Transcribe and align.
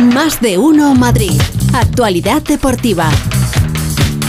Más 0.00 0.40
de 0.40 0.58
uno 0.58 0.94
Madrid. 0.94 1.40
Actualidad 1.74 2.42
deportiva. 2.42 3.10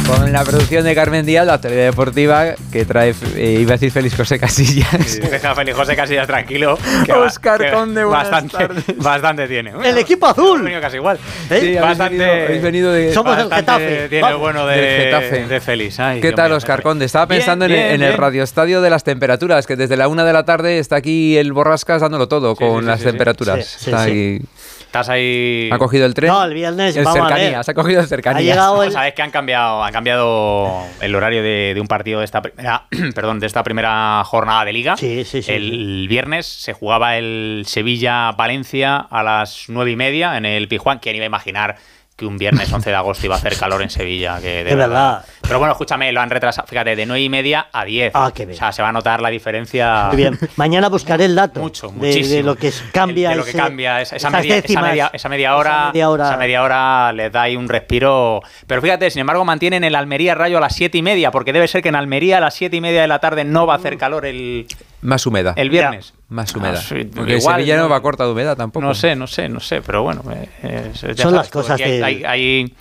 Con 0.07 0.33
la 0.33 0.43
producción 0.43 0.83
de 0.83 0.95
Carmen 0.95 1.23
Díaz, 1.23 1.45
la 1.45 1.53
actualidad 1.53 1.83
deportiva 1.85 2.55
que 2.71 2.83
trae, 2.83 3.13
eh, 3.35 3.59
iba 3.61 3.73
a 3.73 3.77
decir 3.77 3.91
Félix 3.91 4.15
José 4.15 4.39
Casillas. 4.39 4.89
Sí, 5.05 5.19
deja 5.19 5.51
a 5.51 5.55
Félix 5.55 5.77
José 5.77 5.95
Casillas 5.95 6.25
tranquilo. 6.25 6.79
que 7.05 7.13
Óscar 7.13 7.61
que 7.61 7.69
Conde, 7.71 8.03
buenas 8.03 8.31
bastante, 8.31 8.57
tardes. 8.57 8.97
bastante 8.97 9.47
tiene. 9.47 9.71
El 9.83 9.99
equipo 9.99 10.25
azul. 10.25 10.63
Venido 10.63 10.81
casi 10.81 10.95
igual. 10.95 11.19
¿Eh? 11.51 11.59
Sí, 11.61 11.77
habéis 11.77 11.81
Bastante- 11.81 12.17
venido, 12.17 12.45
habéis 12.45 12.61
venido 12.63 12.91
de... 12.91 13.13
Somos 13.13 13.35
Bastante 13.35 13.55
Getafe. 13.57 14.09
Tiene 14.09 14.21
Vamos. 14.23 14.35
el 14.35 14.41
bueno 14.41 14.65
de, 14.65 14.75
Getafe. 15.03 15.45
de 15.47 15.61
Félix. 15.61 15.99
Ay, 15.99 16.21
¿Qué 16.21 16.31
tal, 16.31 16.51
Oscar. 16.53 16.81
Conde? 16.81 17.05
Estaba 17.05 17.27
Bien, 17.27 17.39
pensando 17.41 17.65
en, 17.65 17.71
bien, 17.73 17.85
en 17.91 18.01
el 18.01 18.13
radioestadio 18.13 18.81
de 18.81 18.89
las 18.89 19.03
temperaturas, 19.03 19.67
que 19.67 19.75
desde 19.75 19.95
la 19.95 20.07
una 20.07 20.25
de 20.25 20.33
la 20.33 20.43
tarde 20.43 20.79
está 20.79 20.95
aquí 20.95 21.37
el 21.37 21.53
Borrascas 21.53 22.01
dándolo 22.01 22.27
todo 22.27 22.55
Sí, 22.55 22.65
con 22.65 22.81
sí, 22.81 22.87
las 22.87 23.01
temperaturas. 23.03 23.63
Sí, 23.63 23.75
sí, 23.77 23.89
Está 23.91 24.05
sí. 24.05 24.09
ahí- 24.11 24.41
Estás 24.89 25.07
ahí. 25.07 25.69
Ha 25.71 25.77
cogido 25.77 26.07
el 26.07 26.15
tren. 26.15 26.31
No, 26.31 26.43
el 26.43 26.51
viernes, 26.55 26.95
El 26.97 27.03
vamos 27.05 27.19
a 27.19 27.23
ver. 27.25 27.33
cercanías, 27.35 27.69
ha 27.69 27.73
cogido 27.75 28.03
cercanías. 28.07 28.39
Ha 28.41 28.43
llegado 28.43 28.75
Pues 28.77 28.87
el- 28.87 28.93
sabes 28.93 29.13
que 29.13 29.21
han 29.21 29.29
cambiado, 29.29 29.83
han 29.83 29.93
cambiado 29.93 30.81
el 30.99 31.13
horario 31.13 31.43
de, 31.43 31.73
de 31.75 31.79
un 31.81 31.85
partido 31.87 32.17
de 32.19 32.25
esta 32.25 32.41
primera, 32.41 32.85
perdón, 33.13 33.39
de 33.39 33.45
esta 33.45 33.61
primera 33.61 34.23
jornada 34.25 34.65
de 34.65 34.73
liga. 34.73 34.97
Sí, 34.97 35.23
sí, 35.25 35.43
sí, 35.43 35.51
El 35.51 36.07
viernes 36.09 36.47
se 36.47 36.73
jugaba 36.73 37.17
el 37.17 37.65
Sevilla-Valencia 37.67 38.97
a 38.97 39.21
las 39.21 39.65
nueve 39.67 39.91
y 39.91 39.95
media 39.95 40.37
en 40.37 40.45
el 40.47 40.67
Pijuán. 40.67 40.97
¿Quién 40.97 41.15
iba 41.15 41.23
a 41.23 41.27
imaginar 41.27 41.75
que 42.19 42.25
un 42.27 42.37
viernes 42.37 42.71
11 42.71 42.89
de 42.89 42.95
agosto 42.95 43.25
iba 43.25 43.35
a 43.35 43.37
hacer 43.39 43.57
calor 43.57 43.81
en 43.81 43.89
Sevilla? 43.89 44.39
Que 44.41 44.63
de 44.63 44.75
verdad. 44.75 45.25
Pero 45.41 45.57
bueno, 45.57 45.71
escúchame, 45.71 46.11
lo 46.11 46.21
han 46.21 46.29
retrasado. 46.29 46.67
Fíjate, 46.67 46.95
de 46.95 47.05
nueve 47.07 47.21
y 47.21 47.29
media 47.29 47.67
a 47.71 47.85
10. 47.85 48.11
Ah, 48.13 48.31
qué 48.35 48.45
bien. 48.45 48.55
O 48.55 48.59
sea, 48.59 48.71
se 48.71 48.81
va 48.83 48.89
a 48.89 48.91
notar 48.91 49.21
la 49.21 49.29
diferencia. 49.29 50.05
Muy 50.09 50.17
bien. 50.17 50.37
Mañana 50.57 50.89
buscaré 50.89 51.25
el 51.25 51.33
dato 51.35 51.59
Mucho, 51.61 51.87
de- 51.87 51.93
muchísimo. 51.93 52.35
de, 52.35 52.43
lo 52.43 52.55
que 52.55 52.71
cambia. 52.91 53.29
de 53.31 53.37
lo 53.37 53.43
que 53.43 53.49
ese- 53.51 53.57
cambia 53.57 54.01
esa, 54.01 54.17
esa 54.17 54.27
esas 54.27 54.41
media, 54.41 54.55
esa, 54.57 54.61
décimas. 54.61 54.83
media, 54.89 55.09
esa 55.13 55.29
media 55.29 55.55
hora, 55.55 55.71
Esa 55.71 55.87
media 55.93 56.09
hora. 56.09 56.27
esa 56.27 56.37
media 56.37 56.63
hora 56.63 57.13
les 57.13 57.31
da 57.31 57.41
ahí 57.43 57.55
un 57.55 57.67
respiro. 57.69 58.41
Pero 58.67 58.81
fíjate, 58.81 59.09
sin 59.09 59.21
embargo, 59.21 59.43
mantienen 59.45 59.83
el 59.83 59.95
Almería 59.95 60.35
Rayo 60.35 60.57
a 60.57 60.61
las 60.61 60.75
siete 60.75 60.97
y 60.97 61.01
media, 61.01 61.31
porque 61.31 61.53
debe 61.53 61.67
ser 61.67 61.81
que 61.81 61.89
en 61.89 61.95
Almería 61.95 62.37
a 62.37 62.41
las 62.41 62.53
siete 62.53 62.75
y 62.75 62.81
media 62.81 63.01
de 63.01 63.07
la 63.07 63.19
tarde 63.19 63.43
no 63.45 63.65
va 63.65 63.73
a 63.73 63.77
hacer 63.77 63.97
calor 63.97 64.25
el, 64.25 64.67
Más 65.01 65.25
humedad. 65.25 65.53
el 65.57 65.69
viernes. 65.69 66.13
Más 66.29 66.55
humedad. 66.55 66.75
Ah, 66.77 66.81
sí, 66.87 67.05
Porque 67.05 67.37
igual, 67.37 67.55
Sevilla 67.57 67.77
no 67.77 67.89
va 67.89 68.01
corta 68.01 68.23
de 68.25 68.31
humedad 68.31 68.55
tampoco. 68.55 68.85
No 68.85 68.93
sé, 68.93 69.15
no 69.15 69.25
sé, 69.27 69.49
no 69.49 69.59
sé, 69.59 69.81
pero 69.81 70.03
bueno. 70.03 70.23
eh, 70.63 70.91
ya 71.15 71.23
Son 71.23 71.33
las 71.35 71.49
cosas 71.49 71.71
aquí 71.81 71.83
hay, 71.83 72.01
hay, 72.01 72.23
hay- 72.25 72.73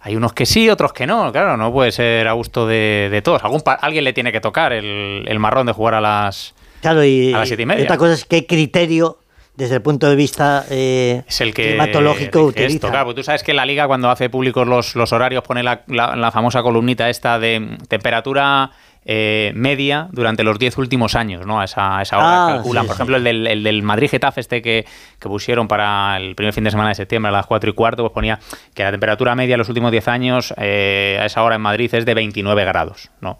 hay 0.00 0.14
unos 0.16 0.32
que 0.32 0.46
sí, 0.46 0.70
otros 0.70 0.92
que 0.92 1.06
no. 1.06 1.32
Claro, 1.32 1.56
no 1.56 1.72
puede 1.72 1.90
ser 1.92 2.28
a 2.28 2.32
gusto 2.32 2.66
de, 2.66 3.08
de 3.10 3.22
todos. 3.22 3.42
Algún 3.44 3.60
pa- 3.60 3.74
alguien 3.74 4.04
le 4.04 4.12
tiene 4.12 4.30
que 4.32 4.40
tocar 4.40 4.72
el, 4.72 5.24
el 5.26 5.38
marrón 5.40 5.66
de 5.66 5.72
jugar 5.72 5.94
a 5.94 6.00
las. 6.00 6.54
Claro, 6.80 7.04
y, 7.04 7.34
A 7.34 7.38
las 7.40 7.48
siete 7.48 7.64
y 7.64 7.66
media. 7.66 7.82
otra 7.84 7.96
cosa 7.98 8.12
es 8.14 8.24
qué 8.24 8.46
criterio, 8.46 9.18
desde 9.56 9.74
el 9.74 9.82
punto 9.82 10.08
de 10.08 10.14
vista 10.14 10.64
eh, 10.70 11.22
Es 11.26 11.40
el 11.40 11.52
que 11.52 11.68
climatológico 11.70 12.38
esto, 12.38 12.44
utiliza. 12.44 12.88
claro, 12.88 13.06
porque 13.06 13.20
tú 13.20 13.24
sabes 13.24 13.42
que 13.42 13.52
la 13.52 13.66
liga 13.66 13.86
cuando 13.88 14.08
hace 14.08 14.30
públicos 14.30 14.66
los, 14.68 14.94
los 14.94 15.12
horarios 15.12 15.42
pone 15.42 15.62
la, 15.64 15.82
la- 15.88 16.14
la 16.14 16.30
famosa 16.30 16.62
columnita 16.62 17.10
esta 17.10 17.38
de 17.40 17.76
temperatura 17.88 18.70
eh, 19.08 19.52
media 19.54 20.08
durante 20.10 20.42
los 20.42 20.58
10 20.58 20.78
últimos 20.78 21.14
años, 21.14 21.46
¿no? 21.46 21.60
A 21.60 21.64
esa, 21.64 21.98
a 21.98 22.02
esa 22.02 22.18
hora 22.18 22.44
Ah, 22.46 22.52
calculan. 22.56 22.82
sí, 22.82 22.86
Por 22.88 22.96
sí. 22.96 22.98
ejemplo, 22.98 23.16
el 23.18 23.24
del, 23.24 23.46
el 23.46 23.62
del 23.62 23.82
Madrid-Getafe 23.84 24.40
este 24.40 24.60
que, 24.62 24.84
que 25.20 25.28
pusieron 25.28 25.68
para 25.68 26.16
el 26.16 26.34
primer 26.34 26.52
fin 26.52 26.64
de 26.64 26.72
semana 26.72 26.88
de 26.88 26.96
septiembre 26.96 27.28
a 27.28 27.32
las 27.32 27.46
4 27.46 27.70
y 27.70 27.72
cuarto, 27.72 28.02
pues 28.02 28.12
ponía 28.12 28.40
que 28.74 28.82
la 28.82 28.90
temperatura 28.90 29.34
media 29.36 29.54
en 29.54 29.58
los 29.58 29.68
últimos 29.68 29.92
10 29.92 30.08
años 30.08 30.52
eh, 30.56 31.18
a 31.20 31.26
esa 31.26 31.42
hora 31.44 31.54
en 31.54 31.62
Madrid 31.62 31.88
es 31.94 32.04
de 32.04 32.14
29 32.14 32.64
grados, 32.64 33.10
¿no? 33.20 33.38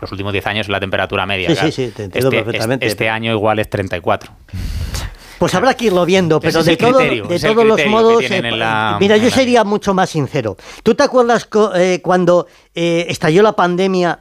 Los 0.00 0.10
últimos 0.10 0.32
10 0.32 0.46
años 0.48 0.66
es 0.66 0.70
la 0.70 0.80
temperatura 0.80 1.24
media. 1.24 1.48
Sí, 1.50 1.54
claro. 1.54 1.70
sí, 1.70 1.86
sí, 1.86 1.92
te 1.94 2.02
entiendo 2.04 2.28
este, 2.30 2.42
perfectamente. 2.42 2.86
Este, 2.86 3.08
año 3.08 3.32
igual 3.32 3.60
es 3.60 3.70
34. 3.70 4.32
Pues 5.38 5.54
habrá 5.54 5.74
que 5.74 5.84
irlo 5.86 6.06
viendo, 6.06 6.40
pero 6.40 6.62
de, 6.62 6.76
todo- 6.78 6.96
criterio, 6.96 7.26
de 7.26 7.38
todos 7.38 7.64
los 7.66 7.86
modos. 7.86 8.22
eh, 8.24 8.40
la- 8.52 8.96
mira, 8.98 9.18
yo 9.18 9.28
sería 9.30 9.64
mucho 9.64 9.92
más 9.92 10.08
sincero. 10.08 10.56
¿Tú 10.82 10.94
te 10.94 11.02
acuerdas 11.02 11.46
eh, 11.76 12.00
cuando 12.02 12.46
eh, 12.74 13.04
estalló 13.10 13.42
la 13.42 13.52
pandemia? 13.52 14.18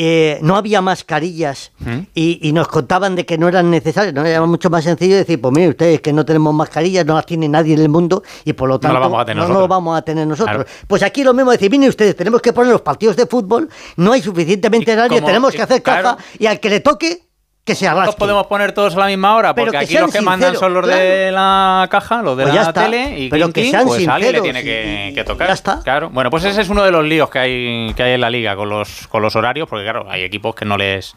Eh, 0.00 0.38
no 0.42 0.54
había 0.54 0.80
mascarillas 0.80 1.72
¿Mm? 1.80 1.98
y, 2.14 2.38
y 2.48 2.52
nos 2.52 2.68
contaban 2.68 3.16
de 3.16 3.26
que 3.26 3.36
no 3.36 3.48
eran 3.48 3.68
necesarias. 3.68 4.14
¿no? 4.14 4.24
Era 4.24 4.46
mucho 4.46 4.70
más 4.70 4.84
sencillo 4.84 5.16
decir, 5.16 5.40
pues 5.40 5.52
mire 5.52 5.70
ustedes 5.70 6.00
que 6.00 6.12
no 6.12 6.24
tenemos 6.24 6.54
mascarillas, 6.54 7.04
no 7.04 7.16
las 7.16 7.26
tiene 7.26 7.48
nadie 7.48 7.74
en 7.74 7.80
el 7.80 7.88
mundo 7.88 8.22
y 8.44 8.52
por 8.52 8.68
lo 8.68 8.74
No 8.76 8.80
tanto 8.80 8.94
las 8.94 9.02
vamos 9.02 9.20
a 9.20 9.24
tener 9.24 9.48
no, 9.48 9.58
lo 9.58 9.66
vamos 9.66 9.98
a 9.98 10.02
tener 10.02 10.24
nosotros. 10.24 10.64
Claro. 10.64 10.70
Pues 10.86 11.02
aquí 11.02 11.24
lo 11.24 11.34
mismo 11.34 11.50
decir, 11.50 11.68
miren 11.68 11.88
ustedes, 11.88 12.14
tenemos 12.14 12.40
que 12.40 12.52
poner 12.52 12.70
los 12.70 12.82
partidos 12.82 13.16
de 13.16 13.26
fútbol, 13.26 13.68
no 13.96 14.12
hay 14.12 14.22
suficientemente 14.22 14.94
nadie, 14.94 15.20
tenemos 15.20 15.52
que 15.52 15.62
hacer 15.62 15.82
caja 15.82 16.00
claro. 16.00 16.18
y 16.38 16.46
al 16.46 16.60
que 16.60 16.70
le 16.70 16.78
toque, 16.78 17.27
que 17.68 17.74
se 17.76 17.84
¿Los 17.84 17.92
arrastre. 17.94 18.18
podemos 18.18 18.46
poner 18.48 18.72
todos 18.72 18.96
a 18.96 18.98
la 18.98 19.06
misma 19.06 19.36
hora? 19.36 19.54
Porque 19.54 19.70
que 19.70 19.76
aquí 19.78 19.94
los 19.98 20.10
que 20.12 20.20
mandan 20.20 20.56
son 20.56 20.74
los 20.74 20.86
de 20.86 21.30
la 21.30 21.86
caja, 21.90 22.22
los 22.22 22.36
de 22.36 22.42
Pues 22.44 22.54
la 22.56 22.62
está, 22.62 22.84
tele, 22.84 23.18
y 23.18 23.28
pero 23.28 23.44
clink, 23.52 23.54
que 23.54 23.70
sean 23.70 23.86
pues 23.86 24.08
alguien 24.08 24.32
le 24.32 24.40
tiene 24.40 24.64
que, 24.64 25.08
y- 25.10 25.14
que 25.14 25.22
tocar. 25.24 25.46
ya 25.48 25.54
está. 25.54 25.80
Claro. 25.84 26.10
Bueno, 26.10 26.30
pues 26.30 26.44
ese 26.44 26.60
es 26.62 26.68
uno 26.68 26.82
de 26.82 26.90
los 26.90 27.04
líos 27.04 27.30
que 27.30 27.38
hay, 27.38 27.94
que 27.94 28.02
hay 28.02 28.12
en 28.14 28.20
la 28.20 28.30
liga 28.30 28.56
con 28.56 28.68
los, 28.68 29.06
con 29.08 29.22
los 29.22 29.36
horarios, 29.36 29.68
porque 29.68 29.84
claro, 29.84 30.06
hay 30.10 30.22
equipos 30.24 30.54
que 30.54 30.64
no 30.64 30.76
les, 30.76 31.14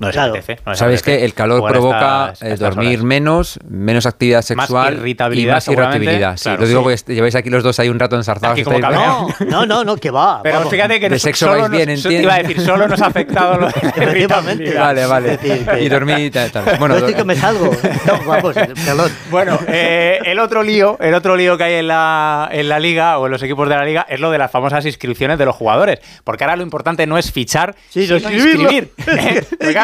no 0.00 0.06
les 0.08 0.16
Claro. 0.16 0.32
apetece. 0.32 0.58
no 0.66 0.72
les 0.72 0.78
Sabéis 0.78 1.00
apetece 1.00 1.18
que 1.20 1.24
el 1.24 1.34
calor 1.34 1.58
jugar 1.60 1.72
provoca 1.72 2.30
estas- 2.32 2.42
eh, 2.42 2.52
estas 2.54 2.74
dormir 2.74 2.88
horas. 2.98 3.04
menos, 3.04 3.58
menos 3.68 4.06
actividad 4.06 4.38
Más 4.38 4.46
sexual 4.46 4.94
irritabilidad, 4.94 5.52
y 5.52 5.54
más 5.54 5.68
irritabilidad. 5.68 6.36
Sí, 6.36 6.42
Claro, 6.44 6.60
lo 6.62 6.66
digo 6.66 6.80
sí. 6.80 6.84
porque 7.04 7.14
lleváis 7.14 7.34
aquí 7.36 7.50
los 7.50 7.62
dos 7.62 7.78
ahí 7.78 7.88
un 7.88 7.98
rato 8.00 8.16
enzarzados. 8.16 8.54
Aquí 8.54 8.64
como. 8.64 8.78
No, 8.80 9.28
no, 9.46 9.66
no, 9.66 9.84
no, 9.84 9.96
que 9.96 10.10
va. 10.10 10.42
Pero 10.42 10.56
vamos. 10.56 10.70
fíjate 10.72 10.94
que 10.98 11.08
De 11.08 11.14
nos- 11.16 11.22
sexo 11.22 11.46
solo 11.46 11.60
vais 11.60 11.70
nos- 11.70 11.76
bien, 11.76 11.86
te 11.86 11.92
entiendo. 11.94 12.22
iba 12.22 12.34
a 12.34 12.38
decir, 12.38 12.60
solo 12.60 12.88
nos 12.88 13.00
ha 13.00 13.06
afectado 13.06 13.56
lo 13.60 13.66
de. 13.68 14.26
Vale, 14.80 15.06
vale. 15.06 15.30
Decir, 15.36 15.66
que- 15.66 15.82
Y 15.82 15.88
dormir 15.88 16.18
y 16.18 16.30
tal. 16.30 16.50
tal. 16.50 16.64
Bueno, 16.80 16.94
no 16.94 16.98
estoy 17.00 17.14
que 17.14 17.24
me 17.24 17.36
salgo. 17.36 17.70
No, 18.06 18.18
vamos, 18.26 18.54
perdón. 18.54 19.10
Bueno, 19.30 19.58
eh, 19.68 20.18
el 20.24 20.38
otro 20.38 20.62
lío, 20.62 20.96
el 21.00 21.12
otro 21.14 21.36
lío 21.36 21.58
que 21.58 21.64
hay 21.64 21.74
en 21.74 21.88
la, 21.88 22.48
en 22.50 22.68
la 22.68 22.78
liga 22.80 23.18
o 23.18 23.26
en 23.26 23.32
los 23.32 23.42
equipos 23.42 23.68
de 23.68 23.76
la 23.76 23.84
liga 23.84 24.06
es 24.08 24.18
lo 24.20 24.30
de 24.30 24.38
las 24.38 24.50
famosas 24.50 24.84
inscripciones 24.86 25.38
de 25.38 25.44
los 25.44 25.54
jugadores. 25.54 25.98
Porque 26.24 26.44
ahora 26.44 26.56
lo 26.56 26.62
importante 26.62 27.06
no 27.06 27.18
es 27.18 27.30
fichar, 27.30 27.74
Sí, 27.90 28.06
sino 28.06 28.16
inscribir. 28.18 28.90
¿eh? 29.06 29.44
Porque, 29.58 29.74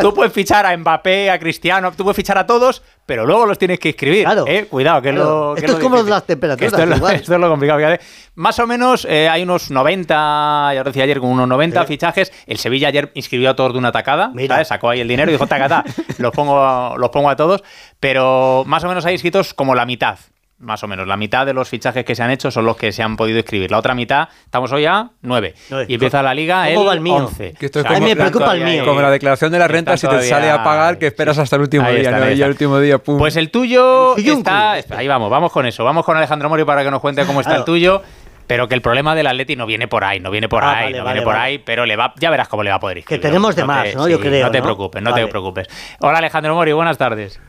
tú 0.00 0.14
puedes 0.14 0.32
fichar 0.32 0.66
a 0.66 0.76
Mbappé, 0.76 1.30
a 1.30 1.38
Cristiano, 1.38 1.92
tú 1.92 2.04
puedes 2.04 2.16
fichar 2.16 2.38
a 2.38 2.46
todos, 2.46 2.82
pero 3.04 3.24
luego 3.26 3.46
los 3.46 3.58
tienes 3.58 3.78
que 3.78 3.88
inscribir. 3.88 4.24
Claro. 4.24 4.44
¿eh? 4.46 4.66
Cuidado, 4.66 5.00
que 5.02 5.10
es 5.10 5.14
lo. 5.14 5.54
que 5.54 5.60
Esto 5.60 5.72
lo 5.72 5.78
es 5.78 5.84
como 5.84 5.96
lo 5.96 6.02
las 6.02 6.24
temperaturas, 6.24 6.72
Esto 6.72 6.82
es 6.82 6.88
lo, 6.88 6.96
igual. 6.96 7.14
esto 7.16 7.34
es 7.34 7.40
lo 7.40 7.48
complicado. 7.48 7.78
fíjate. 7.78 8.04
Más 8.34 8.58
o 8.58 8.66
menos 8.66 9.06
eh, 9.08 9.28
hay 9.28 9.42
unos 9.42 9.70
90, 9.70 10.72
ya 10.74 10.80
os 10.80 10.84
decía 10.84 11.04
ayer, 11.04 11.20
con 11.20 11.30
unos 11.30 11.48
90 11.48 11.84
fichajes. 11.84 12.32
El 12.46 12.58
Sevilla 12.58 12.88
ayer 12.88 13.10
inscribió 13.14 13.50
a 13.50 13.56
todos 13.56 13.72
de 13.72 13.78
una 13.78 13.92
tacada, 13.92 14.32
sacó 14.64 14.90
ahí 14.90 15.00
el 15.00 15.08
dinero 15.08 15.30
y 15.30 15.34
dijo, 15.34 15.46
tacata, 15.46 15.84
los 16.18 16.32
pongo, 16.32 16.96
los 16.98 17.10
pongo 17.10 17.30
a 17.30 17.36
todos. 17.36 17.62
Pero 18.00 18.64
más 18.66 18.84
o 18.84 18.88
menos 18.88 19.04
hay 19.06 19.14
inscritos 19.14 19.54
como 19.54 19.74
la 19.74 19.86
mitad. 19.86 20.18
Más 20.58 20.82
o 20.82 20.88
menos, 20.88 21.06
la 21.06 21.18
mitad 21.18 21.44
de 21.44 21.52
los 21.52 21.68
fichajes 21.68 22.02
que 22.02 22.14
se 22.14 22.22
han 22.22 22.30
hecho 22.30 22.50
son 22.50 22.64
los 22.64 22.78
que 22.78 22.90
se 22.90 23.02
han 23.02 23.14
podido 23.18 23.36
inscribir. 23.38 23.70
La 23.70 23.76
otra 23.78 23.94
mitad, 23.94 24.28
estamos 24.44 24.72
hoy 24.72 24.86
a 24.86 25.10
9. 25.20 25.54
Nueve. 25.68 25.86
Y 25.86 25.94
empieza 25.94 26.22
la 26.22 26.32
liga 26.32 26.66
¿Cómo 26.74 26.90
el 26.92 26.96
el 26.96 27.02
mío? 27.02 27.16
11. 27.16 27.52
Que 27.52 27.66
esto 27.66 27.80
es 27.80 27.84
O 27.84 27.88
sea, 27.88 27.94
como- 27.94 28.06
A 28.06 28.08
mí 28.08 28.14
me 28.14 28.16
preocupa 28.16 28.54
el 28.54 28.64
mío. 28.64 28.84
Como 28.86 29.02
la 29.02 29.10
declaración 29.10 29.52
de 29.52 29.58
la 29.58 29.68
renta, 29.68 29.98
si 29.98 30.08
te 30.08 30.22
sale 30.22 30.50
a 30.50 30.64
pagar, 30.64 30.96
que 30.98 31.08
esperas 31.08 31.36
sí. 31.36 31.42
hasta 31.42 31.56
el 31.56 31.62
último 31.62 31.84
Ahí 31.86 32.00
día. 32.00 32.10
¿no? 32.10 32.30
Y 32.30 32.40
el 32.42 32.48
último 32.48 32.78
día, 32.80 32.96
pum. 32.96 33.18
Pues 33.18 33.36
el 33.36 33.50
tuyo 33.50 34.16
El 34.16 34.26
está. 34.26 34.72
Ahí 34.96 35.06
vamos, 35.06 35.30
vamos 35.30 35.52
con 35.52 35.66
eso. 35.66 35.84
Vamos 35.84 36.06
con 36.06 36.16
Alejandro 36.16 36.48
Mori 36.48 36.64
para 36.64 36.82
que 36.82 36.90
nos 36.90 37.00
cuente 37.02 37.26
cómo 37.26 37.40
está 37.40 37.50
Claro. 37.50 37.60
el 37.62 37.66
tuyo. 37.66 38.02
Pero 38.46 38.66
que 38.68 38.74
el 38.76 38.80
problema 38.80 39.14
del 39.16 39.26
Atleti 39.26 39.56
no 39.56 39.66
viene 39.66 39.88
por 39.88 40.04
ahí, 40.04 40.20
no 40.20 40.30
viene 40.30 40.48
por 40.48 40.62
Ah, 40.62 40.70
ahí, 40.78 40.84
vale, 40.84 40.98
no 40.98 41.04
vale, 41.04 41.14
viene 41.14 41.24
por 41.24 41.34
vale. 41.34 41.44
ahí, 41.46 41.58
pero 41.58 41.84
le 41.84 41.96
va, 41.96 42.14
ya 42.16 42.30
verás 42.30 42.46
cómo 42.46 42.62
le 42.62 42.70
va 42.70 42.76
a 42.76 42.80
poder 42.80 42.98
inscribir. 42.98 43.20
tenemos 43.20 43.56
de 43.56 43.64
más, 43.64 43.92
¿no? 43.96 44.08
Yo 44.08 44.20
creo, 44.20 44.46
No 44.46 44.52
te 44.52 44.58
¿no? 44.58 44.64
preocupes, 44.64 45.02
no 45.02 45.10
Vale. 45.10 45.24
te 45.24 45.28
preocupes. 45.28 45.66
Hola 45.98 46.18
Alejandro 46.18 46.54
Mori, 46.54 46.70
buenas 46.72 46.96
tardes. 46.96 47.40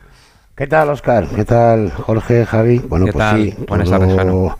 ¿Qué 0.58 0.66
tal, 0.66 0.90
Oscar? 0.90 1.26
¿Qué 1.34 1.44
tal, 1.44 1.92
Jorge, 1.92 2.44
Javi? 2.44 2.80
Bueno, 2.80 3.06
¿Qué 3.06 3.12
pues 3.12 3.24
tal? 3.24 3.42
sí. 3.42 3.54
Buenas 3.68 3.88
todo- 3.88 3.98
tardes, 4.00 4.16
Jano. 4.16 4.58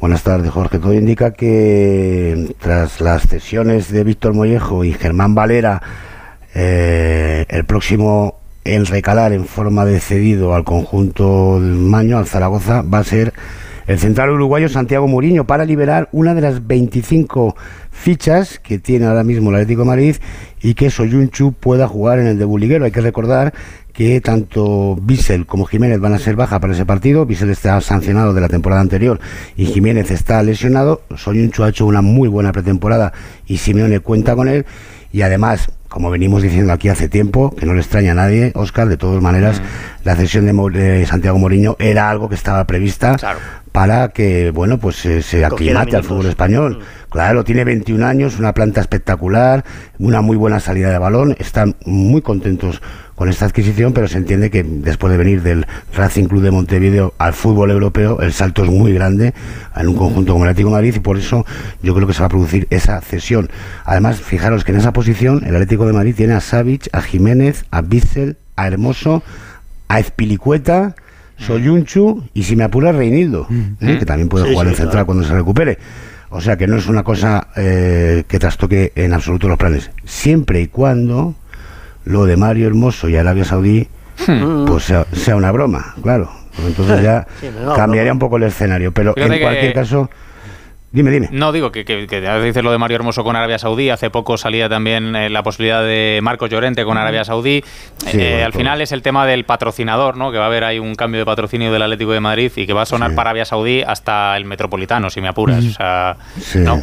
Buenas 0.00 0.22
tardes, 0.22 0.50
Jorge. 0.50 0.78
Todo 0.78 0.92
indica 0.92 1.32
que 1.32 2.54
tras 2.60 3.00
las 3.00 3.22
cesiones 3.26 3.90
de 3.90 4.04
Víctor 4.04 4.34
Mollejo 4.34 4.84
y 4.84 4.92
Germán 4.92 5.34
Valera, 5.34 5.80
eh, 6.54 7.46
el 7.48 7.64
próximo 7.64 8.34
en 8.64 8.84
recalar 8.84 9.32
en 9.32 9.46
forma 9.46 9.86
de 9.86 10.00
cedido 10.00 10.54
al 10.54 10.64
conjunto 10.64 11.58
del 11.58 11.76
Maño, 11.76 12.18
al 12.18 12.26
Zaragoza, 12.26 12.82
va 12.82 12.98
a 12.98 13.04
ser 13.04 13.32
el 13.86 13.98
central 13.98 14.30
uruguayo 14.30 14.68
Santiago 14.68 15.08
Mourinho 15.08 15.46
para 15.46 15.64
liberar 15.64 16.08
una 16.12 16.34
de 16.34 16.40
las 16.40 16.66
25 16.66 17.56
fichas 17.90 18.58
que 18.58 18.78
tiene 18.78 19.06
ahora 19.06 19.24
mismo 19.24 19.50
el 19.50 19.56
Atlético 19.56 19.82
de 19.82 19.88
Madrid 19.88 20.16
y 20.62 20.74
que 20.74 20.90
Soyunchu 20.90 21.52
pueda 21.52 21.88
jugar 21.88 22.18
en 22.18 22.26
el 22.26 22.38
de 22.38 22.44
Buliguero. 22.44 22.84
Hay 22.84 22.92
que 22.92 23.00
recordar 23.00 23.52
que 23.92 24.20
tanto 24.20 24.96
Bissell 25.00 25.46
como 25.46 25.64
Jiménez 25.64 26.00
van 26.00 26.14
a 26.14 26.18
ser 26.18 26.36
baja 26.36 26.60
para 26.60 26.72
ese 26.72 26.86
partido. 26.86 27.26
Bissell 27.26 27.50
está 27.50 27.80
sancionado 27.80 28.32
de 28.32 28.40
la 28.40 28.48
temporada 28.48 28.80
anterior 28.80 29.20
y 29.56 29.66
Jiménez 29.66 30.10
está 30.10 30.42
lesionado. 30.42 31.02
Soyunchu 31.16 31.64
ha 31.64 31.70
hecho 31.70 31.86
una 31.86 32.02
muy 32.02 32.28
buena 32.28 32.52
pretemporada 32.52 33.12
y 33.46 33.58
Simeone 33.58 34.00
cuenta 34.00 34.36
con 34.36 34.48
él. 34.48 34.66
Y 35.12 35.22
además, 35.22 35.72
como 35.90 36.08
venimos 36.08 36.40
diciendo 36.40 36.72
aquí 36.72 36.88
hace 36.88 37.08
tiempo, 37.08 37.54
que 37.54 37.66
no 37.66 37.74
le 37.74 37.80
extraña 37.80 38.12
a 38.12 38.14
nadie, 38.14 38.52
Oscar, 38.54 38.88
de 38.88 38.96
todas 38.96 39.20
maneras, 39.20 39.60
la 40.04 40.14
cesión 40.14 40.46
de, 40.46 41.04
Santiago 41.06 41.36
Moriño 41.36 41.76
era 41.80 42.08
algo 42.08 42.28
que 42.28 42.36
estaba 42.36 42.64
prevista 42.64 43.16
Claro. 43.16 43.40
para 43.72 44.08
que, 44.10 44.52
bueno, 44.52 44.78
pues 44.78 44.96
se, 44.96 45.20
se 45.20 45.44
aclimate 45.44 45.96
al 45.96 46.04
fútbol 46.04 46.26
español. 46.26 46.80
Claro, 47.10 47.42
tiene 47.44 47.64
21 47.64 48.06
años, 48.06 48.38
una 48.38 48.54
planta 48.54 48.80
espectacular, 48.80 49.64
una 49.98 50.20
muy 50.20 50.36
buena 50.36 50.60
salida 50.60 50.90
de 50.90 50.98
balón, 50.98 51.34
están 51.38 51.74
muy 51.84 52.22
contentos 52.22 52.80
con 53.16 53.28
esta 53.28 53.44
adquisición, 53.44 53.92
pero 53.92 54.08
se 54.08 54.16
entiende 54.16 54.48
que 54.48 54.62
después 54.62 55.10
de 55.10 55.18
venir 55.18 55.42
del 55.42 55.66
Racing 55.94 56.24
Club 56.24 56.40
de 56.42 56.50
Montevideo 56.52 57.12
al 57.18 57.34
fútbol 57.34 57.70
europeo, 57.70 58.20
el 58.20 58.32
salto 58.32 58.64
es 58.64 58.70
muy 58.70 58.94
grande 58.94 59.34
en 59.76 59.88
un 59.88 59.96
conjunto 59.96 60.32
como 60.32 60.44
el 60.44 60.50
Atlético 60.50 60.70
de 60.70 60.76
Madrid 60.76 60.94
y 60.96 61.00
por 61.00 61.18
eso 61.18 61.44
yo 61.82 61.94
creo 61.94 62.06
que 62.06 62.14
se 62.14 62.20
va 62.20 62.26
a 62.26 62.30
producir 62.30 62.66
esa 62.70 63.00
cesión. 63.02 63.50
Además, 63.84 64.20
fijaros 64.20 64.64
que 64.64 64.72
en 64.72 64.78
esa 64.78 64.92
posición 64.92 65.42
el 65.44 65.54
Atlético 65.54 65.86
de 65.86 65.92
Madrid 65.92 66.14
tiene 66.16 66.32
a 66.32 66.40
Savic, 66.40 66.88
a 66.92 67.02
Jiménez, 67.02 67.64
a 67.70 67.82
Bitzel, 67.82 68.38
a 68.56 68.68
Hermoso, 68.68 69.22
a 69.88 69.98
Espilicueta, 70.00 70.94
Soyunchu 71.36 72.24
y 72.34 72.44
si 72.44 72.56
me 72.56 72.64
apura 72.64 72.92
Reinildo, 72.92 73.48
¿eh? 73.80 73.96
que 73.98 74.06
también 74.06 74.28
puede 74.28 74.46
Sí, 74.46 74.52
jugar 74.52 74.66
sí, 74.68 74.70
en 74.72 74.76
central 74.76 74.92
claro. 74.92 75.06
cuando 75.06 75.24
se 75.24 75.34
recupere. 75.34 75.78
O 76.30 76.40
sea 76.40 76.56
que 76.56 76.66
no 76.66 76.76
es 76.76 76.86
una 76.86 77.02
cosa 77.02 77.48
eh, 77.56 78.24
que 78.28 78.38
trastoque 78.38 78.92
en 78.94 79.12
absoluto 79.12 79.48
los 79.48 79.58
planes. 79.58 79.90
Siempre 80.04 80.60
y 80.60 80.68
cuando 80.68 81.34
lo 82.04 82.24
de 82.24 82.36
Mario 82.36 82.66
Hermoso 82.68 83.08
y 83.08 83.16
Arabia 83.16 83.44
Saudí 83.44 83.88
pues 84.66 84.84
sea, 84.84 85.06
sea 85.12 85.34
una 85.36 85.50
broma, 85.50 85.94
claro. 86.02 86.30
Pues 86.54 86.68
entonces 86.68 87.02
ya 87.02 87.26
Sí, 87.40 87.48
no, 87.64 87.74
cambiaría 87.74 88.12
un 88.12 88.18
poco 88.18 88.36
el 88.36 88.44
escenario. 88.44 88.92
Pero 88.92 89.14
Fíjate 89.14 89.32
en 89.34 89.38
que- 89.38 89.44
cualquier 89.44 89.72
caso, 89.72 90.10
dime, 90.92 91.10
dime. 91.10 91.28
No, 91.32 91.52
digo 91.52 91.70
que, 91.72 91.84
que, 91.84 91.96
dices 92.06 92.62
lo 92.64 92.72
de 92.72 92.78
Mario 92.78 92.96
Hermoso 92.96 93.22
con 93.24 93.36
Arabia 93.36 93.58
Saudí. 93.58 93.90
Hace 93.90 94.10
poco 94.10 94.36
salía 94.36 94.68
también 94.68 95.14
eh, 95.16 95.30
la 95.30 95.42
posibilidad 95.42 95.82
de 95.82 96.20
Marcos 96.22 96.50
Llorente 96.50 96.84
con 96.84 96.96
Arabia 96.98 97.24
Saudí. 97.24 97.62
Sí, 98.06 98.18
Eh, 98.20 98.30
bueno, 98.30 98.44
al 98.46 98.52
todo. 98.52 98.58
final 98.60 98.80
es 98.80 98.92
el 98.92 99.02
tema 99.02 99.26
del 99.26 99.44
patrocinador, 99.44 100.16
¿no? 100.16 100.32
Que 100.32 100.38
va 100.38 100.44
a 100.44 100.46
haber 100.48 100.64
ahí 100.64 100.78
un 100.78 100.94
cambio 100.94 101.20
de 101.20 101.24
patrocinio 101.26 101.72
del 101.72 101.82
Atlético 101.82 102.12
de 102.12 102.20
Madrid 102.20 102.50
y 102.56 102.66
que 102.66 102.72
va 102.72 102.82
a 102.82 102.86
sonar 102.86 103.10
Sí. 103.10 103.16
para 103.16 103.30
Arabia 103.30 103.44
Saudí 103.44 103.82
hasta 103.82 104.36
el 104.36 104.44
Metropolitano, 104.44 105.10
si 105.10 105.20
me 105.20 105.28
apuras. 105.28 105.64
O 105.64 105.70
sea, 105.70 106.16
Sí. 106.40 106.58
¿no? 106.58 106.82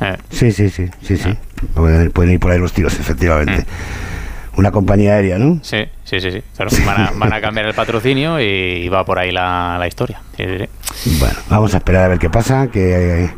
Eh, 0.00 0.16
Sí, 0.30 0.50
sí, 0.52 0.68
sí, 0.70 0.88
sí, 1.02 1.16
sí. 1.16 1.34
Pueden, 1.74 2.10
pueden 2.10 2.32
ir 2.34 2.40
por 2.40 2.50
ahí 2.50 2.58
los 2.58 2.72
tiros, 2.72 2.98
efectivamente. 2.98 3.64
Una 4.56 4.70
compañía 4.70 5.14
aérea, 5.14 5.38
¿no? 5.38 5.58
sí, 5.62 5.84
sí, 6.04 6.20
sí, 6.20 6.30
sí. 6.30 6.42
Claro, 6.56 6.70
van, 6.86 7.00
a, 7.00 7.10
van 7.16 7.32
a 7.32 7.40
cambiar 7.40 7.66
el 7.66 7.74
patrocinio 7.74 8.40
y 8.40 8.88
va 8.88 9.04
por 9.04 9.18
ahí 9.18 9.32
la, 9.32 9.76
la 9.78 9.86
historia. 9.88 10.20
Sí, 10.36 10.44
sí, 10.44 10.66
sí. 10.94 11.16
Bueno, 11.18 11.34
vamos 11.48 11.74
a 11.74 11.78
esperar 11.78 12.04
a 12.04 12.08
ver 12.08 12.18
qué 12.18 12.30
pasa, 12.30 12.68
que, 12.68 13.30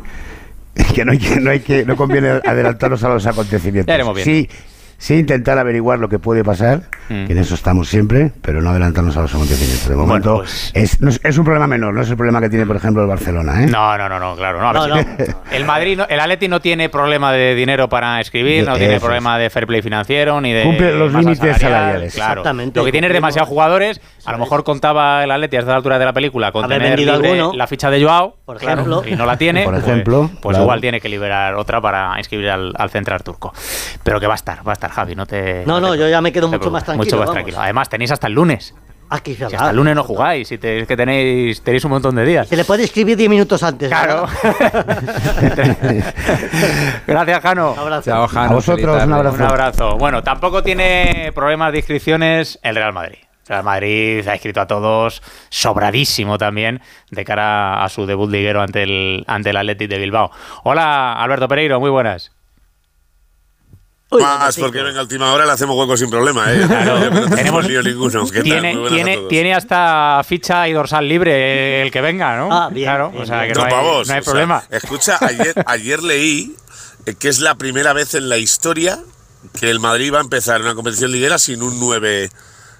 que 0.93 1.05
no 1.05 1.11
hay 1.11 1.17
que, 1.17 1.39
no 1.39 1.49
hay 1.49 1.59
que, 1.61 1.85
no 1.85 1.95
conviene 1.95 2.29
adelantarnos 2.45 3.03
a 3.03 3.09
los 3.09 3.25
acontecimientos. 3.25 3.87
Ya 3.87 3.95
iremos 3.95 4.15
viendo. 4.15 4.31
Sí, 4.31 4.49
sí 4.97 5.15
intentar 5.15 5.57
averiguar 5.59 5.99
lo 5.99 6.09
que 6.09 6.19
puede 6.19 6.43
pasar, 6.43 6.81
Mm. 7.09 7.25
que 7.27 7.31
en 7.33 7.37
eso 7.37 7.55
estamos 7.55 7.87
siempre, 7.87 8.31
pero 8.41 8.61
no 8.61 8.71
adelantarnos 8.71 9.15
a 9.15 9.21
los 9.21 9.33
acontecimientos. 9.33 9.87
De 9.87 9.95
Bueno, 9.95 10.07
momento 10.07 10.37
pues- 10.39 10.71
es, 10.73 10.99
no 10.99 11.09
es, 11.09 11.21
es 11.23 11.37
un 11.37 11.45
problema 11.45 11.67
menor, 11.67 11.93
no 11.93 12.01
es 12.01 12.09
el 12.09 12.17
problema 12.17 12.41
que 12.41 12.49
tiene, 12.49 12.65
por 12.65 12.75
ejemplo, 12.75 13.01
el 13.03 13.07
Barcelona, 13.07 13.63
¿eh? 13.63 13.67
No, 13.67 13.97
no, 13.97 14.09
no, 14.09 14.19
no, 14.19 14.35
claro. 14.35 14.59
No, 14.59 14.67
a 14.69 14.73
ver 14.73 14.89
No, 14.89 14.97
si- 15.25 15.31
no. 15.31 15.37
El 15.51 15.65
Madrid, 15.65 15.97
no- 15.97 16.07
el 16.09 16.19
Atleti 16.19 16.47
no 16.47 16.59
tiene 16.59 16.89
problema 16.89 17.31
de 17.31 17.55
dinero 17.55 17.87
para 17.87 18.19
escribir, 18.19 18.65
no 18.67 18.75
tiene 18.75 18.99
problema 18.99 19.37
de 19.37 19.49
fair 19.49 19.67
play 19.67 19.81
financiero 19.81 20.41
ni 20.41 20.51
de 20.51 20.63
Cumple 20.63 20.93
los 20.97 21.13
límites 21.13 21.57
salariales. 21.57 22.13
Claro. 22.15 22.41
Exactamente, 22.41 22.79
Lo 22.79 22.85
que 22.85 22.91
tiene 22.91 23.07
es 23.07 23.13
demasiados 23.13 23.47
jugadores. 23.49 24.01
A 24.27 24.31
lo 24.33 24.37
mejor 24.39 24.63
contaba 24.63 25.23
el 25.23 25.31
Atleti 25.31 25.57
hasta 25.57 25.71
la 25.71 25.77
altura 25.77 25.97
de 25.97 26.05
la 26.05 26.13
película 26.13 26.51
con 26.51 26.63
Haber 26.65 26.77
tener 26.81 26.97
vendido 26.97 27.13
alguno. 27.15 27.53
la 27.55 27.65
ficha 27.65 27.89
de 27.89 28.03
Joao, 28.03 28.35
Por 28.45 28.57
claro, 28.57 28.81
ejemplo. 28.81 29.03
y 29.07 29.15
no 29.15 29.25
la 29.25 29.37
tiene. 29.37 29.63
Por 29.65 29.73
pues- 29.75 29.85
ejemplo, 29.87 30.29
pues, 30.41 30.53
claro. 30.53 30.63
igual 30.65 30.81
tiene 30.81 30.99
que 31.01 31.09
liberar 31.09 31.55
otra 31.55 31.79
para 31.81 32.13
inscribir 32.17 32.49
al, 32.49 32.73
al 32.77 32.89
central 32.89 33.23
turco. 33.23 33.53
Pero 34.03 34.19
que 34.19 34.27
va 34.27 34.33
a 34.33 34.35
estar, 34.35 34.67
va 34.67 34.71
a 34.71 34.73
estar 34.73 34.91
Javi, 34.91 35.15
no 35.15 35.25
te 35.25 35.63
No, 35.65 35.79
no, 35.79 35.93
te- 35.93 35.99
yo 35.99 36.09
ya 36.09 36.19
me 36.21 36.31
quedo 36.31 36.47
mucho 36.49 36.69
más 36.69 36.83
tranquilo, 36.83 37.05
Mucho 37.05 37.15
más 37.17 37.25
vamos. 37.27 37.33
tranquilo. 37.35 37.59
Además 37.61 37.89
tenéis 37.89 38.11
hasta 38.11 38.27
el 38.27 38.33
lunes. 38.33 38.75
Aquí 39.09 39.35
se 39.35 39.47
Si 39.47 39.55
hasta 39.55 39.69
el 39.69 39.75
lunes 39.77 39.95
no 39.95 40.03
jugáis, 40.03 40.51
y 40.51 40.57
te- 40.57 40.81
es 40.81 40.87
que 40.87 40.97
tenéis 40.97 41.61
tenéis 41.63 41.85
un 41.85 41.91
montón 41.91 42.13
de 42.15 42.25
días. 42.25 42.49
Se 42.49 42.57
le 42.57 42.65
puede 42.65 42.83
escribir 42.83 43.15
10 43.15 43.29
minutos 43.29 43.63
antes. 43.63 43.87
Claro. 43.87 44.25
Gracias, 47.07 47.41
Jano. 47.41 47.71
Un 47.73 47.79
abrazo. 47.79 48.11
Chao, 48.11 48.27
Jano, 48.27 48.49
A 48.51 48.53
vosotros, 48.55 49.03
un 49.05 49.13
abrazo. 49.13 49.35
Un 49.37 49.41
abrazo. 49.43 49.97
Bueno, 49.97 50.23
tampoco 50.23 50.61
tiene 50.63 51.31
problemas 51.33 51.71
de 51.71 51.77
inscripciones 51.77 52.59
el 52.63 52.75
Real 52.75 52.91
Madrid. 52.91 53.17
El 53.47 53.53
Real 53.53 53.63
Madrid 53.63 54.27
ha 54.27 54.33
inscrito 54.33 54.59
a 54.61 54.67
todos 54.67 55.21
sobradísimo 55.49 56.37
también 56.37 56.81
de 57.11 57.23
cara 57.23 57.83
a 57.83 57.89
su 57.89 58.05
debut 58.05 58.29
liguero 58.29 58.61
ante 58.61 58.83
el, 58.83 59.23
ante 59.27 59.51
el 59.51 59.57
Athletic 59.57 59.89
de 59.89 59.97
Bilbao. 59.99 60.31
Hola, 60.63 61.13
Alberto 61.13 61.47
Pereiro, 61.47 61.79
muy 61.79 61.89
buenas. 61.89 62.31
Uy, 64.09 64.21
Más 64.21 64.55
porque 64.57 64.81
venga 64.83 64.99
a 64.99 65.03
última 65.03 65.33
hora 65.33 65.45
le 65.45 65.51
hacemos 65.51 65.75
hueco 65.77 65.97
sin 65.97 66.09
problema, 66.09 66.51
¿eh? 66.53 66.63
Claro. 66.67 67.11
No 67.29 67.35
tenemos 67.35 67.65
lío 67.67 67.83
ninguno. 67.83 68.25
Tiene, 68.25 68.77
tiene, 69.27 69.53
hasta 69.53 70.21
ficha 70.25 70.67
y 70.69 70.73
dorsal 70.73 71.07
libre 71.07 71.81
el 71.81 71.91
que 71.91 71.99
venga, 71.99 72.37
¿no? 72.37 72.47
Ah, 72.51 72.69
bien, 72.71 72.85
Claro, 72.85 73.09
bien, 73.11 73.23
o 73.23 73.25
sea 73.25 73.41
bien. 73.41 73.53
que 73.53 73.59
no, 73.59 73.61
No, 73.61 73.65
hay, 73.67 73.71
pavos, 73.73 74.07
no 74.07 74.13
hay 74.13 74.19
o 74.19 74.23
sea, 74.23 74.31
problema. 74.31 74.63
escucha, 74.71 75.17
ayer, 75.21 75.53
ayer 75.65 76.01
leí 76.03 76.55
que 77.19 77.27
es 77.27 77.39
la 77.39 77.55
primera 77.55 77.91
vez 77.93 78.13
en 78.15 78.29
la 78.29 78.37
historia 78.37 78.99
que 79.59 79.69
el 79.69 79.79
Madrid 79.81 80.13
va 80.13 80.19
a 80.19 80.21
empezar 80.21 80.61
una 80.61 80.73
competición 80.75 81.11
liguera 81.11 81.37
sin 81.37 81.61
un 81.61 81.77
9 81.79 82.29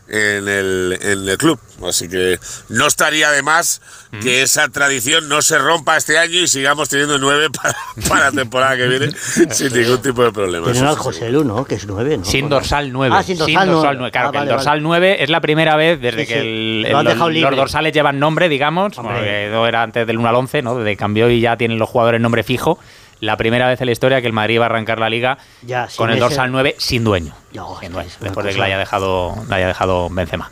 en 0.09 0.47
el, 0.47 0.97
en 1.01 1.27
el 1.29 1.37
club. 1.37 1.59
Así 1.87 2.07
que 2.09 2.39
no 2.69 2.87
estaría 2.87 3.29
de 3.31 3.41
más 3.43 3.81
Mm. 4.09 4.19
que 4.19 4.41
esa 4.41 4.69
tradición 4.69 5.27
no 5.27 5.41
se 5.41 5.57
rompa 5.57 5.97
este 5.97 6.17
año 6.17 6.39
y 6.39 6.47
sigamos 6.47 6.87
teniendo 6.87 7.17
9 7.17 7.49
para, 7.61 7.75
para 8.07 8.25
la 8.27 8.31
temporada 8.31 8.77
que 8.77 8.87
viene 8.87 9.09
sin 9.51 9.73
ningún 9.73 10.01
tipo 10.01 10.23
de 10.23 10.31
problema. 10.31 10.65
Al 10.69 10.75
sí, 10.75 10.81
José 10.95 11.29
Lu, 11.29 11.43
¿no? 11.43 11.65
Que 11.65 11.75
es 11.75 11.85
9, 11.85 12.19
¿no? 12.19 12.23
Sin 12.23 12.47
dorsal 12.47 12.93
9. 12.93 13.13
Ah, 13.17 13.21
sin 13.21 13.37
dorsal 13.37 13.67
nueve. 13.97 14.11
Claro, 14.11 14.29
Ah, 14.29 14.31
que 14.31 14.37
el 14.37 14.47
dorsal 14.47 14.71
vale. 14.77 14.81
9 14.83 15.23
es 15.23 15.29
la 15.29 15.41
primera 15.41 15.75
vez 15.75 15.99
desde 15.99 16.21
Sí, 16.21 16.27
que 16.33 16.39
el- 16.39 16.81
Lo 16.83 17.01
el- 17.01 17.41
los 17.41 17.55
dorsales 17.57 17.91
llevan 17.91 18.17
nombre, 18.17 18.47
digamos. 18.47 18.97
Hombre. 18.97 19.15
porque 19.15 19.49
no 19.51 19.67
era 19.67 19.83
antes 19.83 20.07
del 20.07 20.17
1 20.19 20.29
al 20.29 20.35
11, 20.35 20.61
¿no? 20.61 20.77
Desde 20.77 20.91
que 20.91 20.97
cambió 20.97 21.29
y 21.29 21.41
ya 21.41 21.57
tienen 21.57 21.77
los 21.77 21.89
jugadores 21.89 22.21
nombre 22.21 22.43
fijo. 22.43 22.79
La 23.19 23.35
primera 23.37 23.67
vez 23.67 23.79
en 23.81 23.87
la 23.87 23.91
historia 23.91 24.21
que 24.21 24.27
el 24.27 24.33
Madrid 24.33 24.59
va 24.59 24.63
a 24.63 24.65
arrancar 24.67 24.99
la 24.99 25.09
liga 25.09 25.37
Ya, 25.63 25.87
con 25.95 26.09
el 26.09 26.15
ese- 26.17 26.21
dorsal 26.23 26.51
9 26.51 26.75
sin 26.77 27.03
dueño. 27.03 27.33
Sin 27.81 27.93
después 28.21 28.45
de 28.45 28.51
que 28.53 28.59
la 28.59 28.65
haya 28.65 28.77
dejado, 28.77 29.33
la 29.49 29.55
haya 29.55 29.67
dejado 29.67 30.09
Benzema. 30.09 30.51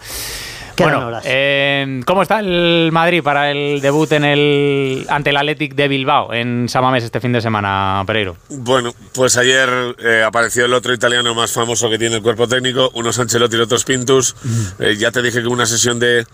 Bueno, 0.78 1.10
eh, 1.24 2.02
¿cómo 2.06 2.22
está 2.22 2.40
el 2.42 2.90
Madrid 2.92 3.24
para 3.24 3.50
el 3.50 3.80
debut 3.80 4.12
en 4.12 4.26
el 4.26 5.06
ante 5.10 5.30
el 5.30 5.38
Athletic 5.38 5.74
de 5.74 5.88
Bilbao 5.88 6.34
en 6.34 6.68
Samamés 6.68 7.02
este 7.06 7.22
fin 7.22 7.32
de 7.32 7.40
semana, 7.40 8.04
Pereiro? 8.06 8.36
Bueno, 8.50 8.94
pues 9.14 9.38
ayer 9.38 9.70
eh, 10.00 10.24
apareció 10.26 10.66
el 10.66 10.74
otro 10.74 10.94
italiano 10.94 11.34
más 11.34 11.54
famoso 11.54 11.90
que 11.90 11.98
tiene 11.98 12.18
el 12.18 12.22
cuerpo 12.22 12.50
técnico, 12.50 12.92
unos 12.94 13.18
Ancelotti 13.20 13.56
y 13.56 13.60
otros 13.62 13.86
Pintus. 13.86 14.36
Eh, 14.80 14.98
ya 14.98 15.12
te 15.12 15.22
dije 15.22 15.42
que 15.42 15.48
una 15.48 15.66
sesión 15.66 15.98
de 15.98 16.26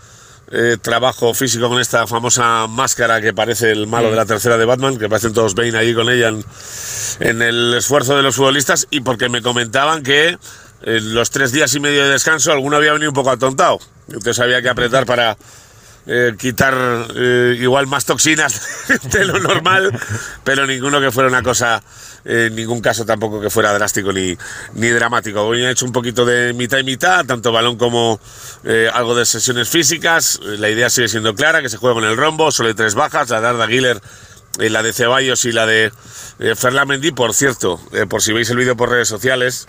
eh, 0.51 0.77
trabajo 0.81 1.33
físico 1.33 1.69
con 1.69 1.79
esta 1.79 2.07
famosa 2.07 2.67
máscara 2.67 3.21
que 3.21 3.33
parece 3.33 3.71
el 3.71 3.87
malo 3.87 4.09
de 4.09 4.15
la 4.15 4.25
tercera 4.25 4.57
de 4.57 4.65
Batman, 4.65 4.97
que 4.97 5.09
parecen 5.09 5.33
todos 5.33 5.55
Bane 5.55 5.77
allí 5.77 5.93
con 5.93 6.09
ella 6.09 6.29
en, 6.29 6.43
en 7.19 7.41
el 7.41 7.73
esfuerzo 7.75 8.15
de 8.15 8.23
los 8.23 8.35
futbolistas, 8.35 8.87
y 8.89 9.01
porque 9.01 9.29
me 9.29 9.41
comentaban 9.41 10.03
que 10.03 10.37
en 10.83 11.13
los 11.13 11.29
tres 11.29 11.51
días 11.51 11.73
y 11.75 11.79
medio 11.79 12.03
de 12.03 12.09
descanso 12.09 12.51
alguno 12.51 12.77
había 12.77 12.93
venido 12.93 13.11
un 13.11 13.15
poco 13.15 13.31
atontado. 13.31 13.79
Entonces 14.07 14.39
había 14.39 14.61
que 14.61 14.69
apretar 14.69 15.05
para 15.05 15.37
eh, 16.07 16.33
quitar 16.37 17.07
eh, 17.15 17.57
igual 17.59 17.87
más 17.87 18.05
toxinas 18.05 18.87
de 19.11 19.25
lo 19.25 19.39
normal, 19.39 19.97
pero 20.43 20.65
ninguno 20.65 20.99
que 20.99 21.11
fuera 21.11 21.29
una 21.29 21.43
cosa, 21.43 21.81
eh, 22.25 22.47
en 22.49 22.55
ningún 22.55 22.81
caso 22.81 23.05
tampoco 23.05 23.39
que 23.41 23.49
fuera 23.49 23.73
drástico 23.73 24.11
ni, 24.11 24.37
ni 24.73 24.87
dramático. 24.89 25.41
Hoy 25.41 25.63
he 25.63 25.71
hecho 25.71 25.85
un 25.85 25.91
poquito 25.91 26.25
de 26.25 26.53
mitad 26.53 26.77
y 26.77 26.83
mitad, 26.83 27.25
tanto 27.25 27.51
balón 27.51 27.77
como 27.77 28.19
eh, 28.63 28.89
algo 28.93 29.15
de 29.15 29.25
sesiones 29.25 29.69
físicas. 29.69 30.39
La 30.43 30.69
idea 30.69 30.89
sigue 30.89 31.07
siendo 31.07 31.35
clara, 31.35 31.61
que 31.61 31.69
se 31.69 31.77
juega 31.77 31.95
con 31.95 32.03
el 32.05 32.17
rombo, 32.17 32.51
solo 32.51 32.69
hay 32.69 32.75
tres 32.75 32.95
bajas, 32.95 33.29
la 33.29 33.41
de 33.41 33.47
Arda 33.47 33.65
Güler, 33.67 34.01
eh, 34.59 34.69
la 34.69 34.83
de 34.83 34.93
Ceballos 34.93 35.45
y 35.45 35.51
la 35.51 35.65
de 35.65 35.91
eh, 36.39 36.55
Ferland 36.55 36.89
Mendy. 36.89 37.11
Por 37.11 37.33
cierto, 37.33 37.79
eh, 37.93 38.05
por 38.07 38.21
si 38.21 38.33
veis 38.33 38.49
el 38.49 38.57
vídeo 38.57 38.75
por 38.75 38.89
redes 38.89 39.07
sociales, 39.07 39.67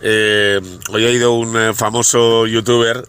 eh, 0.00 0.60
hoy 0.88 1.06
ha 1.06 1.10
ido 1.10 1.32
un 1.32 1.74
famoso 1.74 2.46
youtuber 2.46 3.06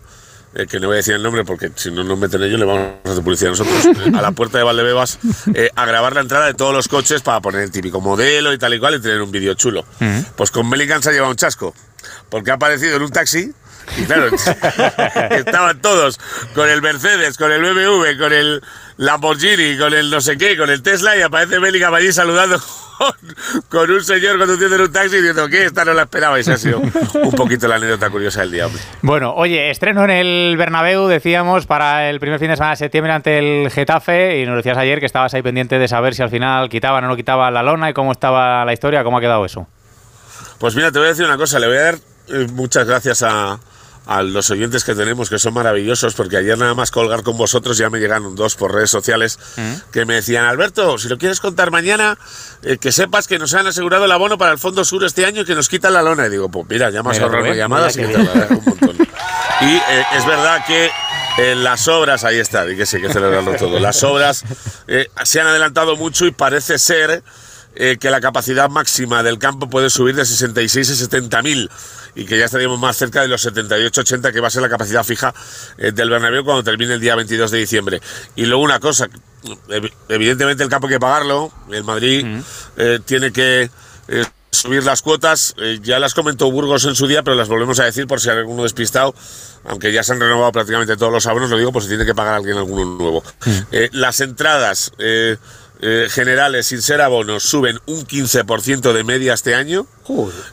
eh, 0.56 0.68
que 0.68 0.80
no 0.80 0.88
voy 0.88 0.96
a 0.96 0.98
decir 0.98 1.16
el 1.16 1.24
nombre 1.24 1.44
porque 1.44 1.72
si 1.76 1.92
no 1.92 2.04
nos 2.04 2.18
meten 2.18 2.44
ellos 2.44 2.60
le 2.60 2.66
vamos 2.66 2.88
a 3.04 3.10
hacer 3.10 3.24
publicidad 3.24 3.50
nosotros, 3.52 3.86
a 4.14 4.22
la 4.22 4.32
puerta 4.32 4.58
de 4.58 4.64
Valdebebas 4.64 5.20
eh, 5.54 5.70
a 5.76 5.86
grabar 5.86 6.14
la 6.14 6.22
entrada 6.22 6.46
de 6.46 6.54
todos 6.54 6.74
los 6.74 6.88
coches 6.88 7.22
para 7.22 7.42
poner 7.42 7.62
el 7.62 7.72
típico 7.72 8.02
modelo 8.02 8.54
y 8.54 8.58
tal 8.58 8.74
y 8.74 8.80
cual 8.80 8.96
y 8.96 9.02
tener 9.02 9.22
un 9.22 9.32
vídeo 9.32 9.54
chulo. 9.56 9.86
Pues 10.36 10.52
con 10.52 10.70
Bellingham 10.70 11.02
se 11.02 11.10
ha 11.10 11.12
llevado 11.14 11.32
un 11.32 11.38
chasco, 11.38 11.74
porque 12.30 12.52
ha 12.52 12.56
aparecido 12.56 12.96
en 12.98 13.02
un 13.04 13.12
taxi 13.12 13.52
y 13.98 14.06
claro, 14.06 14.28
estaban 15.32 15.80
todos 15.82 16.20
con 16.56 16.70
el 16.70 16.82
Mercedes, 16.82 17.38
con 17.38 17.52
el 17.52 17.62
BMW, 17.62 18.18
con 18.18 18.34
el 18.34 18.62
Lamborghini, 18.98 19.78
con 19.78 19.94
el 19.94 20.10
no 20.10 20.22
sé 20.22 20.38
qué, 20.38 20.58
con 20.58 20.70
el 20.70 20.82
Tesla 20.82 21.18
y 21.18 21.22
aparece 21.22 21.60
Bellingham 21.60 21.94
allí 21.94 22.12
saludando 22.12 22.60
con, 23.70 23.92
un 23.92 24.04
señor 24.04 24.38
conduciendo 24.38 24.76
en 24.76 24.82
un 24.82 24.92
taxi 24.92 25.18
diciendo 25.18 25.48
que 25.48 25.66
esta 25.66 25.86
no 25.86 25.94
la 25.94 26.04
esperabais. 26.04 26.48
Ha 26.48 26.58
sido 26.58 26.80
un 26.80 27.32
poquito 27.32 27.68
la 27.68 27.76
anécdota 27.76 28.10
curiosa 28.10 28.42
del 28.42 28.52
día. 28.52 28.68
hombre. 28.68 28.82
Bueno, 29.02 29.34
oye, 29.36 29.70
estreno 29.70 30.04
en 30.04 30.12
el 30.12 30.56
Bernabéu, 30.58 31.08
decíamos, 31.08 31.66
para 31.66 32.10
el 32.10 32.20
primer 32.20 32.40
fin 32.40 32.50
de 32.50 32.56
semana 32.56 32.72
de 32.72 32.78
septiembre 32.78 33.14
ante 33.14 33.40
el 33.40 33.72
Getafe 33.72 34.40
y 34.40 34.46
nos 34.46 34.58
decías 34.58 34.78
ayer 34.78 35.00
que 35.00 35.06
estabas 35.06 35.34
ahí 35.34 35.42
pendiente 35.42 35.80
de 35.80 35.88
saber 35.88 36.16
si 36.16 36.22
al 36.22 36.30
final 36.30 36.70
quitaban 36.70 37.04
o 37.04 37.08
no 37.08 37.16
quitaban 37.16 37.54
la 37.54 37.64
lona 37.64 37.90
y 37.90 37.94
cómo 37.94 38.12
estaba 38.12 38.64
la 38.66 38.74
historia, 38.74 39.04
cómo 39.04 39.18
ha 39.18 39.22
quedado 39.22 39.46
eso. 39.46 39.68
Pues 40.60 40.76
mira, 40.76 40.92
te 40.92 41.00
voy 41.00 41.08
a 41.08 41.10
decir 41.10 41.26
una 41.26 41.38
cosa, 41.38 41.60
le 41.60 41.68
voy 41.68 41.78
a 41.78 41.82
dar 41.82 41.96
eh, 42.30 42.48
muchas 42.54 42.88
gracias 42.88 43.24
a, 43.24 43.60
a 44.06 44.24
los 44.24 44.50
oyentes 44.52 44.84
que 44.84 44.96
tenemos, 44.96 45.30
que 45.30 45.40
son 45.40 45.54
maravillosos, 45.54 46.14
porque 46.14 46.38
ayer 46.38 46.58
nada 46.58 46.74
más 46.74 46.92
colgar 46.92 47.24
con 47.24 47.38
vosotros 47.38 47.78
ya 47.78 47.90
me 47.90 48.00
llegaron 48.00 48.36
dos 48.36 48.56
por 48.56 48.74
redes 48.74 48.90
sociales 48.90 49.40
que 49.92 50.06
me 50.06 50.16
decían, 50.16 50.46
Alberto, 50.46 50.98
si 50.98 51.08
lo 51.08 51.18
quieres 51.18 51.40
contar 51.40 51.72
mañana, 51.72 52.18
eh, 52.64 52.78
que 52.78 52.92
sepas 52.92 53.28
que 53.28 53.40
nos 53.40 53.54
han 53.54 53.68
asegurado 53.68 54.06
el 54.06 54.12
abono 54.12 54.38
para 54.38 54.52
el 54.52 54.58
Fondo 54.58 54.84
Sur 54.86 55.04
este 55.04 55.26
año 55.26 55.42
y 55.42 55.46
que 55.46 55.56
nos 55.56 55.70
quitan 55.70 55.94
la 55.94 56.02
lona. 56.02 56.28
Y 56.28 56.30
digo, 56.30 56.50
pues 56.50 56.66
mira, 56.70 56.90
ya 56.90 57.04
me 57.04 57.12
has 57.12 57.20
ahorrado 57.20 57.54
llamadas 57.54 57.96
y 57.98 58.02
Mira 58.02 58.20
que 58.24 58.40
te 58.40 58.54
un 58.54 58.66
montón. 58.66 58.98
Y 59.62 59.76
eh, 59.76 60.06
es 60.18 60.26
verdad 60.26 60.66
que 60.66 60.90
eh, 61.38 61.56
las 61.56 61.88
obras, 61.88 62.24
ahí 62.24 62.38
está, 62.38 62.70
y 62.70 62.76
que 62.76 62.86
sí, 62.86 62.98
hay 62.98 63.04
que 63.04 63.14
celebrarlo 63.14 63.56
todo. 63.58 63.80
Las 63.80 64.04
obras 64.04 64.44
eh, 64.88 65.08
se 65.24 65.42
han 65.42 65.48
adelantado 65.48 65.96
mucho 65.96 66.26
y 66.26 66.32
parece 66.32 66.78
ser 66.78 67.24
eh, 67.76 67.98
que 68.00 68.12
la 68.12 68.22
capacidad 68.22 68.70
máxima 68.70 69.24
del 69.24 69.40
campo 69.40 69.68
puede 69.68 69.90
subir 69.90 70.16
de 70.16 70.26
66 70.26 70.92
a 70.92 70.96
70 70.96 71.42
mil 71.42 71.72
y 72.16 72.26
que 72.26 72.38
ya 72.38 72.46
estaríamos 72.46 72.80
más 72.80 72.96
cerca 72.98 73.22
de 73.22 73.28
los 73.28 73.46
78-80 73.46 74.32
que 74.32 74.40
va 74.40 74.48
a 74.48 74.52
ser 74.52 74.62
la 74.62 74.70
capacidad 74.70 75.04
fija 75.04 75.34
eh, 75.78 75.92
del 75.92 76.10
Bernabéu 76.10 76.44
cuando 76.44 76.64
termine 76.64 76.94
el 76.94 77.00
día 77.00 77.16
22 77.16 77.52
de 77.52 77.58
diciembre. 77.58 78.02
Y 78.36 78.46
luego 78.46 78.64
una 78.64 78.80
cosa, 78.80 79.08
evi- 79.70 79.92
evidentemente 80.10 80.64
el 80.64 80.70
campo 80.70 80.88
hay 80.88 80.94
que 80.94 81.00
pagarlo, 81.00 81.52
el 81.72 81.84
Madrid 81.84 82.26
eh, 82.78 83.00
tiene 83.06 83.32
que 83.32 83.70
eh, 84.08 84.26
subir 84.52 84.84
las 84.84 85.02
cuotas, 85.02 85.56
eh, 85.58 85.80
ya 85.82 86.00
las 86.00 86.14
comentó 86.14 86.52
Burgos 86.52 86.86
en 86.86 86.96
su 86.96 87.08
día, 87.08 87.24
pero 87.24 87.36
las 87.36 87.48
volvemos 87.50 87.80
a 87.80 87.86
decir 87.86 88.06
por 88.06 88.22
si 88.22 88.30
hay 88.30 88.38
alguno 88.38 88.64
despistado, 88.64 89.16
aunque 89.66 89.92
ya 89.92 90.04
se 90.04 90.14
han 90.14 90.20
renovado 90.20 90.52
prácticamente 90.52 90.96
todos 90.96 91.12
los 91.12 91.26
abonos, 91.26 91.50
lo 91.50 91.58
digo 91.58 91.72
por 91.72 91.82
si 91.82 91.88
tiene 91.90 92.06
que 92.06 92.14
pagar 92.14 92.36
alguien 92.36 92.58
alguno 92.58 92.86
nuevo. 92.86 93.24
Eh, 93.72 93.90
las 93.92 94.20
entradas 94.20 94.92
eh, 95.00 95.38
eh, 95.86 96.08
generales 96.10 96.68
sin 96.68 96.82
ser 96.82 97.02
abonos 97.02 97.44
suben 97.44 97.78
un 97.88 98.08
15% 98.08 98.94
de 98.94 99.04
media 99.04 99.34
este 99.34 99.54
año 99.54 99.86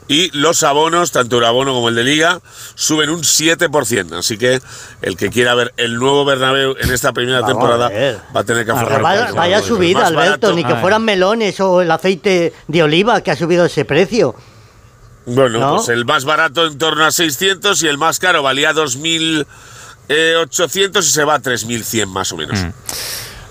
y 0.09 0.29
los 0.37 0.61
abonos, 0.63 1.13
tanto 1.13 1.37
el 1.37 1.45
abono 1.45 1.73
como 1.73 1.87
el 1.87 1.95
de 1.95 2.03
liga, 2.03 2.41
suben 2.75 3.09
un 3.09 3.21
7%. 3.21 4.17
Así 4.19 4.37
que 4.37 4.59
el 5.01 5.15
que 5.15 5.29
quiera 5.29 5.55
ver 5.55 5.73
el 5.77 5.95
nuevo 5.95 6.25
Bernabéu 6.25 6.75
en 6.81 6.91
esta 6.91 7.13
primera 7.13 7.39
Vamos 7.39 7.53
temporada 7.53 7.85
a 7.87 8.33
va 8.35 8.41
a 8.41 8.43
tener 8.43 8.65
que 8.65 8.71
afrontar 8.71 9.01
Vaya, 9.01 9.31
vaya 9.31 9.61
subida, 9.61 9.99
Más 9.99 10.07
Alberto, 10.09 10.47
barato. 10.47 10.53
ni 10.53 10.65
que 10.65 10.73
Ay. 10.73 10.81
fueran 10.81 11.05
melones 11.05 11.57
o 11.61 11.81
el 11.81 11.91
aceite 11.91 12.51
de 12.67 12.83
oliva 12.83 13.21
que 13.21 13.31
ha 13.31 13.37
subido 13.37 13.63
ese 13.65 13.85
precio. 13.85 14.35
Bueno, 15.25 15.59
¿No? 15.59 15.75
pues 15.77 15.87
el 15.89 16.03
más 16.03 16.25
barato 16.25 16.65
en 16.67 16.77
torno 16.77 17.05
a 17.05 17.11
600 17.11 17.81
y 17.83 17.87
el 17.87 17.97
más 17.97 18.19
caro 18.19 18.43
valía 18.43 18.73
2.800 18.73 20.99
y 20.99 21.03
se 21.03 21.23
va 21.23 21.35
a 21.35 21.41
3.100 21.41 22.07
más 22.07 22.31
o 22.31 22.37
menos. 22.37 22.59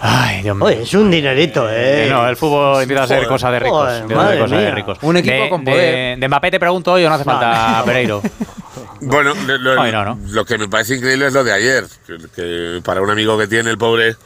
Ay, 0.00 0.42
Dios 0.42 0.56
mío. 0.56 0.64
Oye, 0.64 0.82
es 0.82 0.94
un 0.94 1.10
dinerito, 1.10 1.68
¿eh? 1.68 2.06
Eh, 2.06 2.08
no, 2.10 2.26
el 2.28 2.36
fútbol 2.36 2.80
empieza 2.82 3.02
a 3.02 3.06
ser 3.06 3.26
cosa 3.26 3.50
de 3.50 3.58
ricos. 3.60 3.78
Joder, 3.80 4.06
ser 4.08 4.16
madre 4.16 4.38
cosa 4.38 4.56
de 4.56 4.70
ricos. 4.70 4.98
Un 5.02 5.16
equipo 5.18 5.42
De- 5.44 5.48
con 5.50 5.64
de- 5.64 5.70
poder. 5.72 6.18
De, 6.18 6.28
Mbappé 6.28 6.50
te 6.52 6.58
pregunto 6.60 6.92
hoy 6.92 7.04
o 7.04 7.08
no 7.08 7.14
hace 7.14 7.24
falta 7.24 7.82
Pereiro. 7.84 8.22
Bueno, 9.00 9.34
lo, 9.46 9.58
lo- 9.58 9.80
Ay, 9.80 9.92
no, 9.92 10.04
no. 10.04 10.18
lo 10.30 10.44
que 10.44 10.58
me 10.58 10.68
parece 10.68 10.96
increíble 10.96 11.26
es 11.26 11.32
lo 11.32 11.42
de 11.44 11.52
ayer, 11.52 11.84
que, 12.06 12.18
que 12.34 12.80
para 12.84 13.00
un 13.02 13.10
amigo 13.10 13.36
que 13.38 13.46
tiene 13.48 13.70
el 13.70 13.78
pobre 13.78 14.16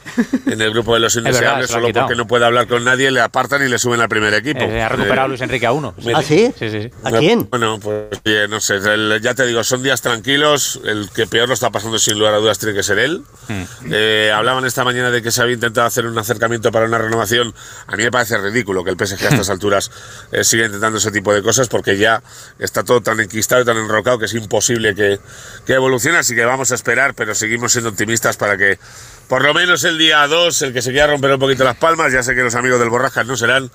en 0.45 0.61
el 0.61 0.71
grupo 0.71 0.93
de 0.93 0.99
los 0.99 1.15
indeseables, 1.17 1.69
solo 1.69 1.87
quitado. 1.87 2.05
porque 2.07 2.17
no 2.17 2.27
puede 2.27 2.45
hablar 2.45 2.67
con 2.67 2.83
nadie, 2.83 3.09
le 3.11 3.21
apartan 3.21 3.65
y 3.65 3.69
le 3.69 3.79
suben 3.79 4.01
al 4.01 4.09
primer 4.09 4.33
equipo. 4.33 4.61
Eh, 4.61 4.81
ha 4.81 4.89
recuperado 4.89 5.25
Eh, 5.25 5.29
Luis 5.29 5.41
Enrique 5.41 5.65
a 5.65 5.71
uno. 5.71 5.93
¿Ah, 6.13 6.21
sí? 6.21 6.53
Sí, 6.59 6.69
sí, 6.69 6.81
sí. 6.83 6.91
¿A 7.03 7.11
quién? 7.11 7.47
Bueno, 7.49 7.79
pues 7.79 8.05
oye, 8.25 8.47
no 8.47 8.59
sé, 8.59 8.75
el- 8.75 9.19
ya 9.21 9.33
te 9.33 9.45
digo, 9.45 9.63
son 9.63 9.81
días 9.83 10.01
tranquilos, 10.01 10.79
el 10.85 11.09
que 11.09 11.27
peor 11.27 11.47
lo 11.47 11.53
está 11.53 11.69
pasando 11.71 11.97
sin 11.99 12.17
lugar 12.19 12.33
a 12.33 12.37
dudas 12.37 12.59
tiene 12.59 12.73
que 12.75 12.83
ser 12.83 12.99
él. 12.99 13.23
Hmm. 13.47 13.63
Eh, 13.91 14.31
hablaban 14.33 14.65
esta 14.65 14.83
mañana 14.83 15.11
de 15.11 15.21
que 15.21 15.31
se 15.31 15.41
había 15.41 15.55
intentado 15.55 15.87
hacer 15.87 16.05
un 16.05 16.17
acercamiento 16.17 16.71
para 16.71 16.85
una 16.85 16.97
renovación. 16.97 17.53
A 17.87 17.95
mí 17.95 18.03
me 18.03 18.11
parece 18.11 18.37
ridículo 18.37 18.83
que 18.83 18.91
el 18.91 18.97
PSG 18.97 19.25
a 19.25 19.29
estas 19.29 19.49
alturas 19.49 19.91
eh, 20.31 20.43
siga 20.43 20.65
intentando 20.65 20.97
ese 20.97 21.11
tipo 21.11 21.33
de 21.33 21.41
cosas 21.41 21.67
porque 21.67 21.97
ya 21.97 22.21
está 22.59 22.83
todo 22.83 23.01
tan 23.01 23.19
enquistado 23.19 23.61
y 23.61 23.65
tan 23.65 23.77
enrocado 23.77 24.19
que 24.19 24.25
es 24.25 24.33
imposible 24.33 24.44
que, 24.47 25.19
que 25.65 25.73
evolucione, 25.73 26.17
así 26.17 26.35
que 26.35 26.45
vamos 26.45 26.71
a 26.71 26.75
esperar, 26.75 27.13
pero 27.13 27.35
seguimos 27.35 27.71
siendo 27.71 27.89
optimistas 27.89 28.37
para 28.37 28.57
que 28.57 28.77
por 29.27 29.43
lo 29.43 29.53
menos 29.55 29.83
el 29.83 29.97
día 29.97 30.27
2, 30.27 30.61
el 30.61 30.73
que 30.73 30.81
se 30.83 30.91
quiera 30.91 31.07
romper 31.07 31.31
un 31.33 31.39
poquito 31.39 31.63
las 31.63 31.75
palmas, 31.75 32.13
ya 32.13 32.21
sé 32.21 32.35
que 32.35 32.41
los 32.41 32.53
amigos 32.53 32.79
del 32.79 32.89
Borrascas 32.89 33.25
no 33.25 33.35
serán, 33.35 33.71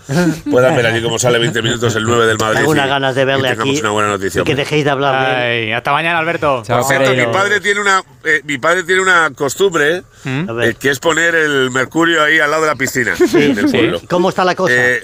puedan 0.48 0.76
ver 0.76 0.86
allí 0.86 1.02
cómo 1.02 1.18
sale 1.18 1.38
20 1.38 1.60
minutos 1.62 1.96
el 1.96 2.04
9 2.04 2.26
del 2.26 2.38
Madrid. 2.38 2.58
Tengo 2.60 2.70
unas 2.70 2.88
ganas 2.88 3.14
de 3.16 3.22
y 3.22 3.24
verle 3.24 3.48
tengamos 3.50 3.72
aquí 3.74 3.80
una 3.80 3.90
buena 3.90 4.08
noticia. 4.10 4.40
y 4.42 4.44
que 4.44 4.54
dejéis 4.54 4.84
de 4.84 4.90
hablar. 4.90 5.14
Ay, 5.34 5.72
hasta 5.72 5.92
mañana, 5.92 6.18
Alberto. 6.20 6.62
Chao, 6.64 6.78
Por 6.80 6.88
cierto, 6.88 7.12
mi 7.14 7.26
padre 7.32 7.60
tiene 7.60 7.80
una, 7.80 8.02
eh, 8.24 8.42
mi 8.44 8.58
padre 8.58 8.84
tiene 8.84 9.02
una 9.02 9.30
costumbre 9.34 10.04
ver. 10.24 10.68
eh, 10.70 10.76
que 10.78 10.90
es 10.90 11.00
poner 11.00 11.34
el 11.34 11.70
mercurio 11.72 12.22
ahí 12.22 12.38
al 12.38 12.50
lado 12.50 12.62
de 12.62 12.68
la 12.68 12.76
piscina 12.76 13.14
del 13.18 13.68
sí. 13.68 13.76
pueblo. 13.76 14.00
¿Cómo 14.08 14.28
está 14.28 14.44
la 14.44 14.54
cosa? 14.54 14.72
Eh, 14.72 15.02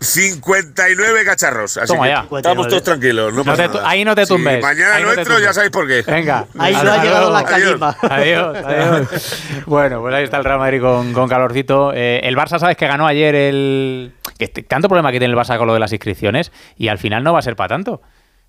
59 0.00 1.24
cacharros. 1.24 1.76
Así 1.76 1.92
Toma 1.92 2.04
que 2.04 2.10
ya. 2.10 2.26
estamos 2.38 2.68
todos 2.68 2.82
tranquilos. 2.82 3.32
No 3.32 3.38
No 3.40 3.44
pasa 3.44 3.62
te 3.64 3.68
tu- 3.68 3.74
nada. 3.76 3.88
ahí 3.90 4.04
no 4.04 4.14
te 4.14 4.22
Si 4.26 4.28
tumbes. 4.32 4.62
mañana 4.62 4.94
Ahí 4.94 5.02
no 5.02 5.10
te 5.10 5.14
nuestro, 5.16 5.38
ya 5.38 5.52
sabéis 5.52 5.70
por 5.72 5.86
qué. 5.86 6.02
Venga. 6.06 6.46
Ahí 6.58 6.74
no 6.82 6.90
ha 6.92 7.02
llegado 7.04 7.30
la 7.32 7.44
calima. 7.44 7.96
Adiós, 8.02 8.56
adiós. 8.64 9.62
bueno, 9.66 10.00
pues 10.00 10.14
ahí 10.14 10.24
está 10.24 10.38
el 10.38 10.44
Real 10.44 10.58
Madrid 10.58 10.80
con, 10.80 11.12
con 11.12 11.28
calorcito. 11.28 11.92
Eh, 11.94 12.20
el 12.24 12.36
Barça, 12.36 12.58
¿sabes 12.58 12.76
que 12.76 12.86
ganó 12.86 13.06
ayer 13.06 13.34
el. 13.34 14.12
T- 14.38 14.48
tanto 14.62 14.88
problema 14.88 15.12
que 15.12 15.18
tiene 15.18 15.32
el 15.34 15.38
Barça 15.38 15.58
con 15.58 15.66
lo 15.66 15.74
de 15.74 15.80
las 15.80 15.92
inscripciones 15.92 16.50
y 16.76 16.88
al 16.88 16.96
final 16.98 17.22
no 17.22 17.32
va 17.34 17.40
a 17.40 17.42
ser 17.42 17.56
para 17.56 17.68
tanto. 17.68 18.00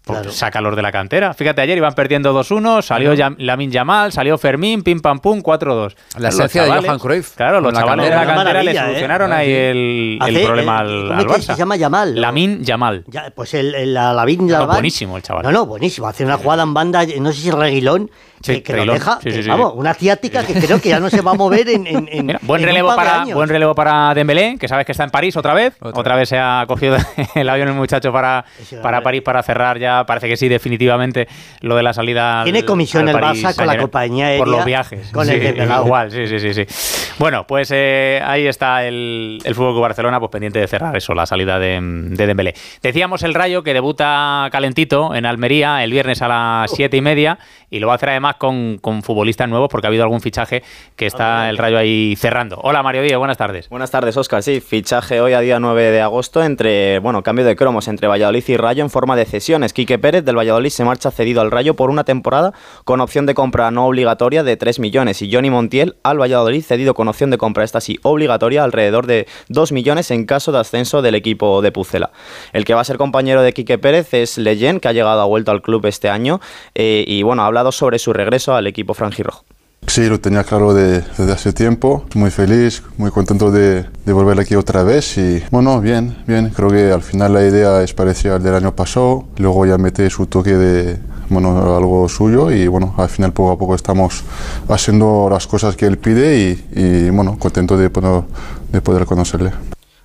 Claro. 0.04 0.32
sácalos 0.32 0.76
de 0.76 0.82
la 0.82 0.92
cantera. 0.92 1.34
Fíjate, 1.34 1.62
ayer 1.62 1.78
iban 1.78 1.94
perdiendo 1.94 2.34
2-1, 2.34 2.82
salió 2.82 3.14
Yam- 3.14 3.36
Lamin 3.38 3.70
Yamal, 3.72 4.12
salió 4.12 4.38
Fermín, 4.38 4.82
pim 4.82 5.00
pam 5.00 5.20
pum, 5.20 5.42
4-2. 5.42 5.96
La 6.18 6.30
esencia 6.30 6.64
de 6.64 6.70
Johan 6.72 6.98
Cruyff, 7.00 7.36
Claro, 7.36 7.62
los 7.62 7.72
chavales 7.74 8.10
de 8.10 8.16
la 8.16 8.26
cantera. 8.26 8.64
le 8.64 8.72
¿eh? 8.72 8.76
solucionaron 8.76 9.32
ahí 9.32 9.52
el, 9.52 10.18
el 10.26 10.36
Hace- 10.38 10.46
problema 10.46 10.78
eh, 10.78 10.80
al, 10.82 11.08
¿cómo 11.08 11.20
al 11.20 11.26
Barça. 11.28 11.42
se 11.54 11.56
llama 11.56 11.76
Yamal? 11.76 12.20
Lamin 12.20 12.64
Yamal. 12.64 13.04
Ya, 13.08 13.32
pues 13.36 13.54
el, 13.54 13.76
el 13.76 13.94
la 13.94 14.14
No, 14.14 14.26
Laván- 14.26 14.68
buenísimo 14.74 15.18
el 15.18 15.24
chaval. 15.24 15.44
No, 15.44 15.52
no, 15.52 15.66
buenísimo. 15.68 16.08
Hace 16.08 16.26
una 16.26 16.38
jugada 16.38 16.64
en 16.64 16.74
banda, 16.74 17.04
no 17.20 17.32
sé 17.32 17.42
si 17.42 17.52
reguilón, 17.52 18.10
Sí, 18.44 18.54
que, 18.56 18.64
que 18.64 18.72
lo 18.72 18.78
Reguilón. 18.78 18.98
deja. 18.98 19.20
Sí, 19.22 19.30
sí, 19.30 19.38
que, 19.38 19.44
sí. 19.44 19.50
vamos, 19.52 19.74
una 19.76 19.94
ciática 19.94 20.44
que 20.44 20.56
creo 20.56 20.82
que 20.82 20.90
ya 20.90 21.00
no 21.00 21.12
se 21.12 21.22
va 21.22 21.30
a 21.30 21.34
mover 21.36 21.70
en. 21.70 21.86
en- 21.86 22.10
en- 22.12 22.26
Mira, 22.26 22.40
buen 22.42 22.60
en 22.62 22.70
un 22.70 22.74
relevo 22.74 22.88
par 22.88 22.96
para 22.96 23.36
buen 23.36 23.48
relevo 23.50 23.76
para 23.76 24.16
Dembélé, 24.16 24.58
que 24.60 24.68
sabes 24.68 24.84
que 24.88 24.94
está 24.94 25.04
en 25.04 25.12
París 25.12 25.38
otra 25.38 25.54
vez. 25.54 25.76
Otra, 25.80 26.00
Otra 26.02 26.16
vez 26.16 26.28
se 26.30 26.40
ha 26.40 26.66
cogido 26.68 26.98
el 27.36 27.48
avión 27.48 27.68
el 27.68 27.76
muchacho 27.76 28.12
para, 28.12 28.44
para. 28.82 29.02
París 29.04 29.22
para 29.22 29.44
cerrar 29.44 29.78
ya, 29.78 29.91
parece 30.08 30.28
que 30.28 30.38
sí 30.38 30.48
definitivamente 30.48 31.28
lo 31.62 31.76
de 31.76 31.84
la 31.84 31.94
salida. 31.94 32.40
al- 32.42 32.44
Tiene 32.46 32.66
comisión 32.66 33.04
al 33.10 33.16
el 33.16 33.22
París 33.22 33.44
Barça 33.44 33.56
con 33.56 33.66
la 33.68 33.74
Saint-Germain. 33.74 33.82
compañía 33.82 34.38
por 34.38 34.48
los 34.48 34.66
viajes. 34.66 35.10
con 35.12 35.26
Sí, 35.26 35.34
el 35.34 35.40
desvelado. 35.42 35.86
igual, 35.86 36.12
sí, 36.12 36.28
sí, 36.28 36.40
sí, 36.40 36.54
sí. 36.54 37.14
Bueno, 37.20 37.46
pues 37.46 37.70
eh, 37.74 38.22
ahí 38.26 38.48
está 38.48 38.86
el, 38.86 39.40
el 39.44 39.56
Fútbol 39.56 39.74
Club 39.74 39.82
Barcelona, 39.84 40.20
pues 40.20 40.32
pendiente 40.32 40.60
de 40.60 40.68
cerrar 40.68 40.96
eso, 40.96 41.14
la 41.14 41.26
salida 41.26 41.60
de, 41.60 41.80
de 41.82 42.28
Dembélé. 42.28 42.54
Decíamos 42.82 43.24
el 43.24 43.34
Rayo 43.34 43.64
que 43.64 43.74
debuta 43.74 44.48
calentito 44.52 45.14
en 45.16 45.26
Almería 45.26 45.84
el 45.84 45.92
viernes 45.92 46.22
a 46.22 46.28
las 46.28 46.72
siete 46.72 46.98
y 46.98 47.02
media 47.02 47.38
y 47.70 47.80
lo 47.80 47.88
va 47.88 47.94
a 47.94 47.96
hacer 47.98 48.10
además 48.10 48.36
con, 48.38 48.78
con 48.80 49.04
futbolistas 49.04 49.48
nuevos 49.48 49.70
porque 49.70 49.88
ha 49.88 49.90
habido 49.90 50.04
algún 50.04 50.22
fichaje 50.22 50.64
que 50.96 51.06
está 51.06 51.50
el 51.50 51.58
Rayo 51.58 51.78
ahí 51.78 52.16
cerrando. 52.18 52.60
Hola 52.64 52.82
Mario 52.84 53.02
Díaz, 53.04 53.18
buenas 53.20 53.38
tardes. 53.38 53.70
Buenas 53.70 53.92
tardes, 53.92 54.18
Óscar. 54.18 54.42
Sí, 54.44 54.60
fichaje 54.62 55.22
hoy 55.22 55.34
a 55.34 55.40
día 55.42 55.60
9 55.60 55.92
de 55.92 56.02
agosto 56.02 56.44
entre, 56.44 57.00
bueno, 57.00 57.22
cambio 57.24 57.46
de 57.46 57.56
cromos 57.56 57.88
entre 57.88 58.08
Valladolid 58.08 58.44
y 58.48 58.58
Rayo 58.58 58.84
en 58.84 58.90
forma 58.90 59.16
de 59.16 59.26
cesiones. 59.26 59.74
Quique 59.82 59.98
Pérez 59.98 60.24
del 60.24 60.38
Valladolid 60.38 60.70
se 60.70 60.86
marcha 60.86 61.10
cedido 61.10 61.42
al 61.42 61.50
Rayo 61.50 61.76
por 61.76 61.90
una 61.90 62.04
temporada 62.04 62.54
con 62.86 63.02
opción 63.02 63.26
de 63.26 63.34
compra 63.34 63.72
no 63.72 63.88
obligatoria 63.88 64.44
de 64.44 64.56
3 64.56 64.78
millones 64.78 65.24
y 65.24 65.34
Johnny 65.34 65.50
Montiel 65.50 65.96
al 66.04 66.22
Valladolid 66.22 66.64
cedido 66.64 66.94
con 66.94 67.08
opción 67.08 67.32
de 67.32 67.40
compra 67.40 67.64
esta 67.64 67.82
sí 67.82 67.98
obligatoria 68.04 68.64
alrededor 68.64 69.08
de 69.08 69.26
2 69.50 69.72
millones 69.72 70.12
en 70.12 70.28
caso 70.28 70.52
de 70.52 70.60
ascenso 70.60 71.02
del 71.02 71.16
equipo 71.16 71.64
de 71.64 71.72
Pucela. 71.72 72.12
El 72.54 72.64
que 72.64 72.76
va 72.76 72.82
a 72.82 72.84
ser 72.84 72.98
compañero 72.98 73.42
de 73.42 73.54
Quique 73.54 73.80
Pérez 73.80 74.14
es 74.14 74.38
Leyen, 74.38 74.80
que 74.80 74.88
ha 74.88 74.94
llegado 74.94 75.20
a 75.20 75.26
vuelta 75.26 75.52
al 75.52 75.64
club 75.64 75.84
este 75.88 76.10
año 76.10 76.42
eh, 76.76 77.04
y 77.08 77.24
bueno, 77.24 77.42
ha 77.42 77.48
hablado 77.48 77.72
sobre 77.72 77.98
su 77.98 78.14
regreso 78.14 78.54
al 78.54 78.68
equipo 78.68 78.94
franjirrojo. 78.94 79.46
Sí, 79.88 80.08
lo 80.08 80.22
tenía 80.22 80.44
claro 80.46 80.74
de- 80.74 81.02
desde 81.18 81.32
hace 81.34 81.52
tiempo. 81.54 82.06
Muy 82.16 82.30
feliz, 82.32 82.82
muy 82.98 83.12
contento 83.12 83.52
de, 83.52 83.86
de 84.06 84.14
volver 84.14 84.40
aquí 84.40 84.56
otra 84.56 84.84
vez. 84.84 85.18
Y 85.18 85.44
bueno, 85.52 85.82
bien, 85.82 86.16
bien. 86.28 86.50
Creo 86.50 86.70
que 86.70 86.92
al 86.92 87.02
final 87.02 87.34
la 87.34 87.46
idea 87.46 87.82
es 87.84 87.94
parecida 87.94 88.36
al 88.36 88.44
del 88.44 88.56
año 88.56 88.74
pasado. 88.74 89.26
Luego 89.38 89.66
ya 89.66 89.78
mete 89.78 90.10
su 90.10 90.28
toque 90.28 90.54
de, 90.56 90.98
bueno, 91.30 91.76
algo 91.76 92.08
suyo. 92.08 92.52
Y 92.52 92.68
bueno, 92.68 92.94
al 92.98 93.10
final 93.10 93.34
poco 93.34 93.52
a 93.52 93.58
poco 93.58 93.76
estamos 93.76 94.24
haciendo 94.70 95.28
las 95.30 95.46
cosas 95.46 95.76
que 95.76 95.88
él 95.88 95.98
pide. 95.98 96.38
Y, 96.40 96.80
y, 96.80 97.10
bueno, 97.10 97.38
contento 97.38 97.76
de 97.78 97.90
poder, 97.90 98.24
de 98.72 98.82
poder 98.82 99.06
conocerle. 99.06 99.52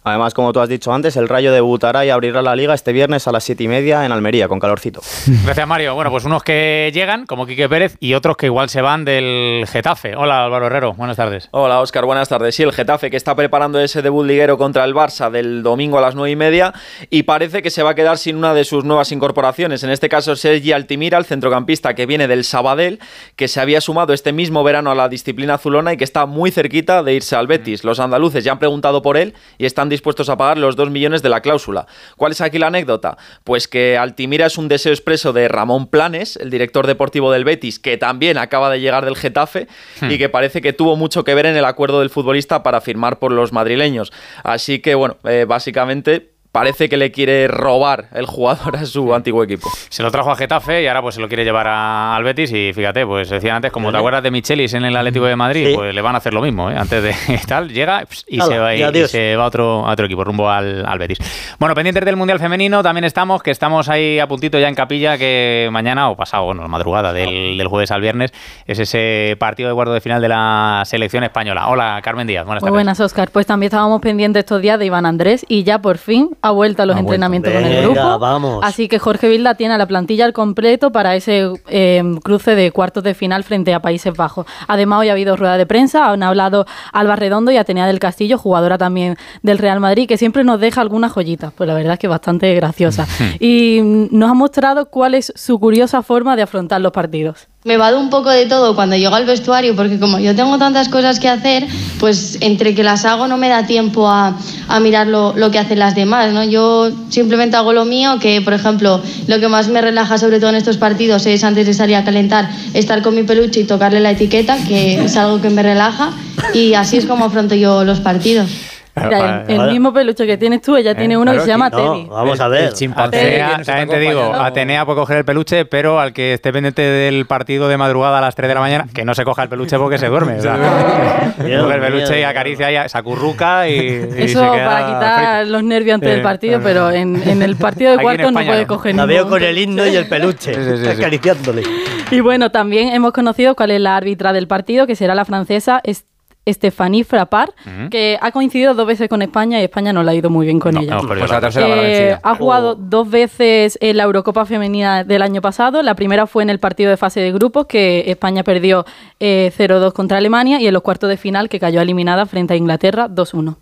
Además, 0.06 0.34
como 0.34 0.52
tú 0.52 0.60
has 0.60 0.68
dicho 0.68 0.92
antes, 0.92 1.16
el 1.16 1.28
Rayo 1.28 1.50
debutará 1.50 2.06
y 2.06 2.10
abrirá 2.10 2.40
la 2.40 2.54
liga 2.54 2.74
este 2.74 2.92
viernes 2.92 3.26
a 3.26 3.32
las 3.32 3.42
7 3.42 3.64
y 3.64 3.66
media 3.66 4.06
en 4.06 4.12
Almería, 4.12 4.46
con 4.46 4.60
calorcito. 4.60 5.00
Gracias 5.44 5.66
Mario. 5.66 5.96
Bueno, 5.96 6.12
pues 6.12 6.24
unos 6.24 6.44
que 6.44 6.92
llegan, 6.94 7.26
como 7.26 7.44
Quique 7.44 7.68
Pérez, 7.68 7.96
y 7.98 8.14
otros 8.14 8.36
que 8.36 8.46
igual 8.46 8.68
se 8.68 8.82
van 8.82 9.04
del 9.04 9.66
Getafe. 9.66 10.14
Hola 10.14 10.44
Álvaro 10.44 10.66
Herrero, 10.66 10.92
buenas 10.92 11.16
tardes. 11.16 11.48
Hola 11.50 11.80
Óscar, 11.80 12.04
buenas 12.04 12.28
tardes. 12.28 12.54
Sí, 12.54 12.62
el 12.62 12.70
Getafe 12.70 13.10
que 13.10 13.16
está 13.16 13.34
preparando 13.34 13.80
ese 13.80 14.00
debut 14.00 14.24
liguero 14.24 14.56
contra 14.56 14.84
el 14.84 14.94
Barça 14.94 15.28
del 15.28 15.64
domingo 15.64 15.98
a 15.98 16.02
las 16.02 16.14
nueve 16.14 16.30
y 16.30 16.36
media 16.36 16.72
y 17.10 17.24
parece 17.24 17.60
que 17.60 17.70
se 17.70 17.82
va 17.82 17.90
a 17.90 17.94
quedar 17.96 18.16
sin 18.16 18.36
una 18.36 18.54
de 18.54 18.62
sus 18.62 18.84
nuevas 18.84 19.10
incorporaciones. 19.10 19.82
En 19.82 19.90
este 19.90 20.08
caso, 20.08 20.36
Sergi 20.36 20.70
Altimira, 20.70 21.18
el 21.18 21.24
centrocampista 21.24 21.96
que 21.96 22.06
viene 22.06 22.28
del 22.28 22.44
Sabadell, 22.44 23.00
que 23.34 23.48
se 23.48 23.58
había 23.60 23.80
sumado 23.80 24.12
este 24.12 24.32
mismo 24.32 24.62
verano 24.62 24.92
a 24.92 24.94
la 24.94 25.08
disciplina 25.08 25.54
azulona 25.54 25.94
y 25.94 25.96
que 25.96 26.04
está 26.04 26.26
muy 26.26 26.52
cerquita 26.52 27.02
de 27.02 27.14
irse 27.14 27.34
al 27.34 27.48
Betis. 27.48 27.82
Los 27.82 27.98
andaluces 27.98 28.44
ya 28.44 28.52
han 28.52 28.60
preguntado 28.60 29.02
por 29.02 29.16
él 29.16 29.34
y 29.58 29.66
están 29.66 29.95
dispuestos 29.96 30.28
a 30.28 30.36
pagar 30.36 30.58
los 30.58 30.76
dos 30.76 30.90
millones 30.90 31.22
de 31.22 31.28
la 31.28 31.40
cláusula. 31.40 31.86
¿Cuál 32.16 32.32
es 32.32 32.40
aquí 32.40 32.58
la 32.58 32.68
anécdota? 32.68 33.16
Pues 33.44 33.66
que 33.68 33.98
Altimira 33.98 34.46
es 34.46 34.58
un 34.58 34.68
deseo 34.68 34.92
expreso 34.92 35.32
de 35.32 35.48
Ramón 35.48 35.88
Planes, 35.88 36.36
el 36.36 36.50
director 36.50 36.86
deportivo 36.86 37.32
del 37.32 37.44
Betis, 37.44 37.78
que 37.78 37.96
también 37.96 38.38
acaba 38.38 38.70
de 38.70 38.80
llegar 38.80 39.04
del 39.04 39.16
Getafe 39.16 39.68
y 40.02 40.18
que 40.18 40.28
parece 40.28 40.60
que 40.60 40.72
tuvo 40.72 40.96
mucho 40.96 41.24
que 41.24 41.34
ver 41.34 41.46
en 41.46 41.56
el 41.56 41.64
acuerdo 41.64 42.00
del 42.00 42.10
futbolista 42.10 42.62
para 42.62 42.80
firmar 42.80 43.18
por 43.18 43.32
los 43.32 43.52
madrileños. 43.52 44.12
Así 44.42 44.80
que, 44.80 44.94
bueno, 44.94 45.16
eh, 45.24 45.44
básicamente 45.48 46.35
parece 46.56 46.88
que 46.88 46.96
le 46.96 47.10
quiere 47.12 47.48
robar 47.48 48.06
el 48.14 48.24
jugador 48.24 48.76
a 48.76 48.86
su 48.86 49.14
antiguo 49.14 49.42
equipo. 49.44 49.68
Se 49.90 50.02
lo 50.02 50.10
trajo 50.10 50.30
a 50.30 50.36
Getafe 50.36 50.82
y 50.82 50.86
ahora 50.86 51.02
pues 51.02 51.16
se 51.16 51.20
lo 51.20 51.28
quiere 51.28 51.44
llevar 51.44 51.68
a, 51.68 52.16
al 52.16 52.24
Betis 52.24 52.50
y 52.52 52.72
fíjate, 52.72 53.04
pues 53.04 53.28
decían 53.28 53.56
antes, 53.56 53.70
como 53.70 53.92
te 53.92 53.98
acuerdas 53.98 54.22
de 54.22 54.30
Michelis 54.30 54.72
en 54.74 54.84
el 54.86 54.96
Atlético 54.96 55.26
de 55.26 55.36
Madrid, 55.36 55.66
Sí. 55.68 55.74
pues 55.74 55.94
le 55.94 56.00
van 56.00 56.14
a 56.14 56.18
hacer 56.18 56.32
lo 56.32 56.40
mismo, 56.40 56.70
¿eh? 56.70 56.76
antes 56.78 57.02
de 57.02 57.14
tal, 57.46 57.68
llega 57.70 58.04
y 58.26 58.40
se 58.40 58.58
va, 58.58 58.74
y 58.74 58.82
y, 58.82 59.08
se 59.08 59.36
va 59.36 59.44
a 59.44 59.46
otro, 59.48 59.86
a 59.86 59.92
otro 59.92 60.06
equipo, 60.06 60.24
rumbo 60.24 60.48
al, 60.48 60.84
al 60.86 60.98
Betis. 60.98 61.18
Bueno, 61.58 61.74
pendientes 61.74 62.04
del 62.04 62.16
Mundial 62.16 62.38
Femenino 62.38 62.82
también 62.82 63.04
estamos, 63.04 63.42
que 63.42 63.50
estamos 63.50 63.88
ahí 63.90 64.18
a 64.18 64.26
puntito 64.26 64.58
ya 64.58 64.68
en 64.68 64.74
capilla, 64.74 65.18
que 65.18 65.68
mañana 65.70 66.08
o 66.08 66.16
pasado, 66.16 66.44
bueno, 66.44 66.62
la 66.62 66.68
madrugada 66.68 67.12
del, 67.12 67.58
del 67.58 67.68
jueves 67.68 67.90
al 67.90 68.00
viernes, 68.00 68.32
es 68.66 68.78
ese 68.78 69.36
partido 69.38 69.68
de 69.68 69.74
cuarto 69.74 69.92
de 69.92 70.00
final 70.00 70.22
de 70.22 70.28
la 70.28 70.82
selección 70.86 71.22
española. 71.24 71.68
Hola, 71.68 72.00
Carmen 72.02 72.26
Díaz, 72.26 72.46
buenas 72.46 72.62
Muy 72.62 72.68
tardes. 72.68 72.76
buenas, 72.76 73.00
Oscar. 73.00 73.30
Pues 73.30 73.46
también 73.46 73.68
estábamos 73.68 74.00
pendientes 74.00 74.40
estos 74.40 74.62
días 74.62 74.78
de 74.78 74.86
Iván 74.86 75.04
Andrés 75.04 75.44
y 75.48 75.64
ya 75.64 75.80
por 75.80 75.98
fin 75.98 76.30
ha 76.48 76.50
vuelto 76.52 76.82
a 76.82 76.86
los 76.86 76.94
Ha 76.96 77.00
vuelto. 77.00 77.12
entrenamientos 77.14 77.52
con 77.52 77.64
el 77.64 77.68
Venga, 77.86 78.02
grupo. 78.02 78.18
vamos. 78.18 78.60
Así 78.64 78.88
que 78.88 78.98
Jorge 78.98 79.28
Vilda 79.28 79.54
tiene 79.54 79.74
a 79.74 79.78
la 79.78 79.86
plantilla 79.86 80.24
al 80.24 80.32
completo 80.32 80.92
para 80.92 81.14
ese 81.16 81.50
eh, 81.68 82.02
cruce 82.22 82.54
de 82.54 82.70
cuartos 82.72 83.02
de 83.04 83.14
final 83.14 83.44
frente 83.44 83.74
a 83.74 83.80
Países 83.80 84.14
Bajos. 84.16 84.46
Además, 84.68 85.00
hoy 85.00 85.08
ha 85.08 85.12
habido 85.12 85.36
rueda 85.36 85.56
de 85.56 85.66
prensa, 85.66 86.10
han 86.10 86.22
hablado 86.22 86.66
Alba 86.92 87.16
Redondo 87.16 87.50
y 87.52 87.56
Atenea 87.56 87.86
del 87.86 87.98
Castillo, 87.98 88.38
jugadora 88.38 88.78
también 88.78 89.16
del 89.42 89.58
Real 89.58 89.80
Madrid, 89.80 90.08
que 90.08 90.16
siempre 90.18 90.44
nos 90.44 90.60
deja 90.60 90.80
algunas 90.80 91.12
joyitas. 91.12 91.52
Pues 91.52 91.66
la 91.68 91.74
verdad 91.74 91.94
es 91.94 91.98
que 91.98 92.08
bastante 92.08 92.54
graciosa. 92.54 93.06
y 93.40 93.80
nos 94.10 94.30
ha 94.30 94.34
mostrado 94.34 94.86
cuál 94.90 95.14
es 95.14 95.32
su 95.34 95.58
curiosa 95.58 96.02
forma 96.02 96.36
de 96.36 96.42
afrontar 96.42 96.80
los 96.80 96.92
partidos. 96.92 97.48
Me 97.66 97.78
va 97.78 97.90
de 97.90 97.96
un 97.98 98.10
poco 98.10 98.30
de 98.30 98.46
todo 98.46 98.76
cuando 98.76 98.94
llego 98.94 99.16
al 99.16 99.24
vestuario, 99.24 99.74
porque 99.74 99.98
como 99.98 100.20
yo 100.20 100.36
tengo 100.36 100.56
tantas 100.56 100.88
cosas 100.88 101.18
que 101.18 101.28
hacer, 101.28 101.66
pues 101.98 102.38
entre 102.40 102.76
que 102.76 102.84
las 102.84 103.04
hago 103.04 103.26
no 103.26 103.38
me 103.38 103.48
da 103.48 103.66
tiempo 103.66 104.08
a, 104.08 104.36
mirar 104.80 105.08
lo, 105.08 105.36
lo 105.36 105.50
que 105.50 105.58
hacen 105.58 105.80
las 105.80 105.96
demás, 105.96 106.32
¿no? 106.32 106.44
Yo 106.44 106.92
simplemente 107.08 107.56
hago 107.56 107.72
lo 107.72 107.84
mío, 107.84 108.20
que 108.20 108.40
por 108.40 108.52
ejemplo, 108.52 109.02
lo 109.26 109.40
que 109.40 109.48
más 109.48 109.66
me 109.66 109.80
relaja 109.80 110.16
sobre 110.16 110.38
todo 110.38 110.50
en 110.50 110.56
estos 110.56 110.76
partidos 110.76 111.26
es 111.26 111.42
antes 111.42 111.66
de 111.66 111.74
salir 111.74 111.96
a 111.96 112.04
calentar, 112.04 112.48
estar 112.72 113.02
con 113.02 113.16
mi 113.16 113.24
peluche 113.24 113.58
y 113.58 113.64
tocarle 113.64 113.98
la 113.98 114.12
etiqueta, 114.12 114.56
que 114.68 115.04
es 115.04 115.16
algo 115.16 115.40
que 115.40 115.50
me 115.50 115.64
relaja, 115.64 116.12
y 116.54 116.74
así 116.74 116.98
es 116.98 117.06
como 117.06 117.24
afronto 117.24 117.56
yo 117.56 117.82
los 117.82 117.98
partidos. 117.98 118.75
Mira, 119.04 119.44
el, 119.46 119.70
mismo 119.72 119.92
peluche 119.92 120.26
que 120.26 120.38
tienes 120.38 120.62
tú, 120.62 120.74
ella 120.76 120.94
tiene 120.94 121.16
uno 121.18 121.30
que 121.32 121.36
claro, 121.38 121.44
se 121.44 121.50
llama 121.50 121.70
que 121.70 121.76
No, 121.76 121.92
Teddy. 121.92 122.06
vamos 122.06 122.40
a 122.40 122.48
ver. 122.48 122.64
El 122.64 122.72
chimpancé. 122.72 123.18
Atenea, 123.18 123.56
que 123.58 123.64
también 123.64 123.88
te 123.90 123.98
digo. 124.00 124.34
Atenea 124.34 124.86
puede 124.86 124.98
coger 124.98 125.16
el 125.18 125.24
peluche, 125.24 125.64
pero 125.66 126.00
al 126.00 126.12
que 126.14 126.32
esté 126.34 126.50
pendiente 126.52 126.80
del 126.82 127.26
partido 127.26 127.68
de 127.68 127.76
madrugada 127.76 128.18
a 128.18 128.20
las 128.22 128.34
3 128.34 128.48
de 128.48 128.54
la 128.54 128.60
mañana, 128.60 128.86
que 128.94 129.04
no 129.04 129.14
se 129.14 129.24
coja 129.24 129.42
el 129.42 129.48
peluche 129.50 129.76
porque 129.78 129.98
se 129.98 130.06
duerme. 130.08 130.38
o 130.38 130.42
sea, 130.42 130.56
Dios 131.44 131.62
coge 131.62 131.74
el 131.74 131.80
peluche 131.80 132.20
y 132.20 132.22
acaricia 132.22 132.86
y 132.86 132.88
se 132.88 132.96
acurruca 132.98 133.68
y, 133.68 133.72
y 133.74 134.22
Eso 134.22 134.40
se 134.40 134.50
queda 134.50 134.66
para 134.66 134.86
quitar 134.86 135.36
frito. 135.40 135.52
los 135.52 135.62
nervios 135.64 135.94
antes 135.96 136.10
del 136.10 136.22
partido, 136.22 136.60
pero 136.62 136.90
en, 136.90 137.22
en 137.28 137.42
el 137.42 137.56
partido 137.56 137.90
de 137.92 137.98
cuartos 138.02 138.32
no 138.32 138.40
puede 138.44 138.66
coger 138.66 138.94
La 138.94 139.04
veo 139.06 139.28
con 139.28 139.42
el 139.42 139.58
himno 139.58 139.86
y 139.86 139.94
el 139.94 140.08
peluche, 140.08 140.54
Sí, 140.54 140.60
sí, 140.62 140.76
sí, 140.78 140.84
sí. 140.84 140.90
acariciándole. 140.90 141.62
Y 142.10 142.20
bueno, 142.20 142.50
también 142.50 142.88
hemos 142.94 143.12
conocido 143.12 143.54
cuál 143.54 143.72
es 143.72 143.80
la 143.80 143.96
árbitra 143.96 144.32
del 144.32 144.46
partido, 144.48 144.86
que 144.86 144.96
será 144.96 145.14
la 145.14 145.24
francesa 145.26 145.80
Es- 145.84 146.06
Stephanie 146.48 147.02
Frappard, 147.04 147.50
Ujú. 147.66 147.90
que 147.90 148.18
ha 148.20 148.30
coincidido 148.30 148.74
dos 148.74 148.86
veces 148.86 149.08
con 149.08 149.20
España 149.22 149.60
y 149.60 149.64
España 149.64 149.92
no 149.92 150.02
le 150.02 150.10
ha 150.12 150.14
ido 150.14 150.30
muy 150.30 150.46
bien 150.46 150.60
con 150.60 150.74
No, 150.74 150.80
ella. 150.80 150.98
Pues 151.06 151.28
la 151.30 151.40
tercera 151.40 151.66
Eh, 151.68 152.18
ha 152.22 152.34
jugado 152.36 152.74
dos 152.76 153.10
veces 153.10 153.76
en 153.80 153.96
la 153.96 154.04
Eurocopa 154.04 154.46
Femenina 154.46 155.02
del 155.04 155.22
año 155.22 155.40
pasado. 155.40 155.82
La 155.82 155.94
primera 155.94 156.26
fue 156.26 156.42
en 156.44 156.50
el 156.50 156.58
partido 156.60 156.90
de 156.90 156.96
fase 156.96 157.20
de 157.20 157.32
grupos, 157.32 157.66
que 157.66 158.04
España 158.10 158.44
perdió 158.44 158.84
eh, 159.18 159.52
0-2 159.56 159.92
contra 159.92 160.18
Alemania, 160.18 160.60
y 160.60 160.66
en 160.66 160.72
los 160.74 160.82
cuartos 160.82 161.08
de 161.08 161.16
final, 161.16 161.48
que 161.48 161.58
cayó 161.58 161.80
eliminada 161.80 162.26
frente 162.26 162.54
a 162.54 162.56
Inglaterra 162.56 163.08
2-1. 163.08 163.56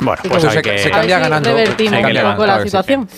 Bueno, 0.00 0.18
pues 0.22 0.32
pues 0.32 0.44
hay 0.46 0.50
se- 0.54 0.62
que... 0.62 0.78
se 0.78 0.84
A 0.84 0.84
ver 0.84 0.90
cambia 0.92 1.16
si 1.16 1.22
ganando. 1.22 1.50
revertimos 1.50 2.00
un 2.24 2.30
poco 2.32 2.46
la 2.46 2.62
situación. 2.62 3.08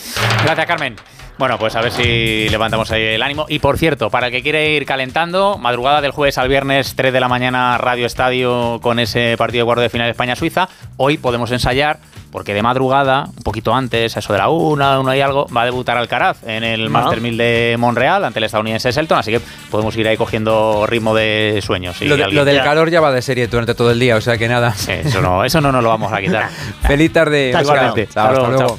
Gracias, 0.44 0.66
Carmen. 0.66 0.96
Bueno, 1.36 1.58
pues 1.58 1.74
a 1.74 1.80
ver 1.80 1.90
si 1.90 2.48
levantamos 2.48 2.90
ahí 2.92 3.02
el 3.02 3.22
ánimo. 3.22 3.46
Y 3.48 3.58
por 3.58 3.76
cierto, 3.76 4.08
para 4.08 4.26
el 4.28 4.32
que 4.32 4.42
quiere 4.42 4.70
ir 4.70 4.86
calentando, 4.86 5.58
madrugada 5.58 6.00
del 6.00 6.12
jueves 6.12 6.38
al 6.38 6.48
viernes, 6.48 6.94
3 6.94 7.12
de 7.12 7.18
la 7.20 7.26
mañana, 7.28 7.76
Radio 7.76 8.06
Estadio 8.06 8.78
con 8.80 9.00
ese 9.00 9.34
partido 9.36 9.62
de 9.62 9.66
cuarto 9.66 9.82
de 9.82 9.88
final 9.88 10.08
España-Suiza. 10.08 10.68
Hoy 10.96 11.18
podemos 11.18 11.50
ensayar, 11.50 11.98
porque 12.30 12.54
de 12.54 12.62
madrugada, 12.62 13.24
un 13.36 13.42
poquito 13.42 13.74
antes, 13.74 14.16
a 14.16 14.20
eso 14.20 14.32
de 14.32 14.38
la 14.38 14.48
una, 14.48 15.00
una 15.00 15.16
y 15.16 15.20
algo, 15.22 15.48
va 15.48 15.62
a 15.62 15.64
debutar 15.64 15.96
Alcaraz 15.96 16.38
en 16.46 16.62
el 16.62 16.88
Master 16.88 17.20
1000 17.20 17.36
de 17.36 17.76
Monreal 17.80 18.24
ante 18.24 18.38
el 18.38 18.44
estadounidense 18.44 18.92
Selton. 18.92 19.18
Así 19.18 19.32
que 19.32 19.40
podemos 19.72 19.96
ir 19.96 20.06
ahí 20.06 20.16
cogiendo 20.16 20.86
ritmo 20.86 21.16
de 21.16 21.58
sueños. 21.66 21.96
Si 21.96 22.04
Lo, 22.06 22.16
de- 22.16 22.24
alguien- 22.24 22.36
lo 22.38 22.44
del 22.44 22.62
calor 22.62 22.90
ya 22.90 23.00
va 23.00 23.10
de 23.10 23.22
serie 23.22 23.48
durante 23.48 23.74
todo 23.74 23.90
el 23.90 23.98
día, 23.98 24.14
o 24.14 24.20
sea 24.20 24.38
que 24.38 24.46
nada. 24.48 24.72
Eso 24.86 25.20
no, 25.20 25.44
eso 25.44 25.60
no 25.60 25.72
nos 25.72 25.82
lo 25.82 25.88
vamos 25.88 26.12
a 26.12 26.20
quitar. 26.20 26.48
Feliz 26.86 27.12
tarde. 27.12 27.50
Chao, 27.52 27.60
hasta 27.62 27.90
Hasta 28.02 28.30
luego, 28.30 28.46
luego. 28.50 28.66
chao. 28.68 28.78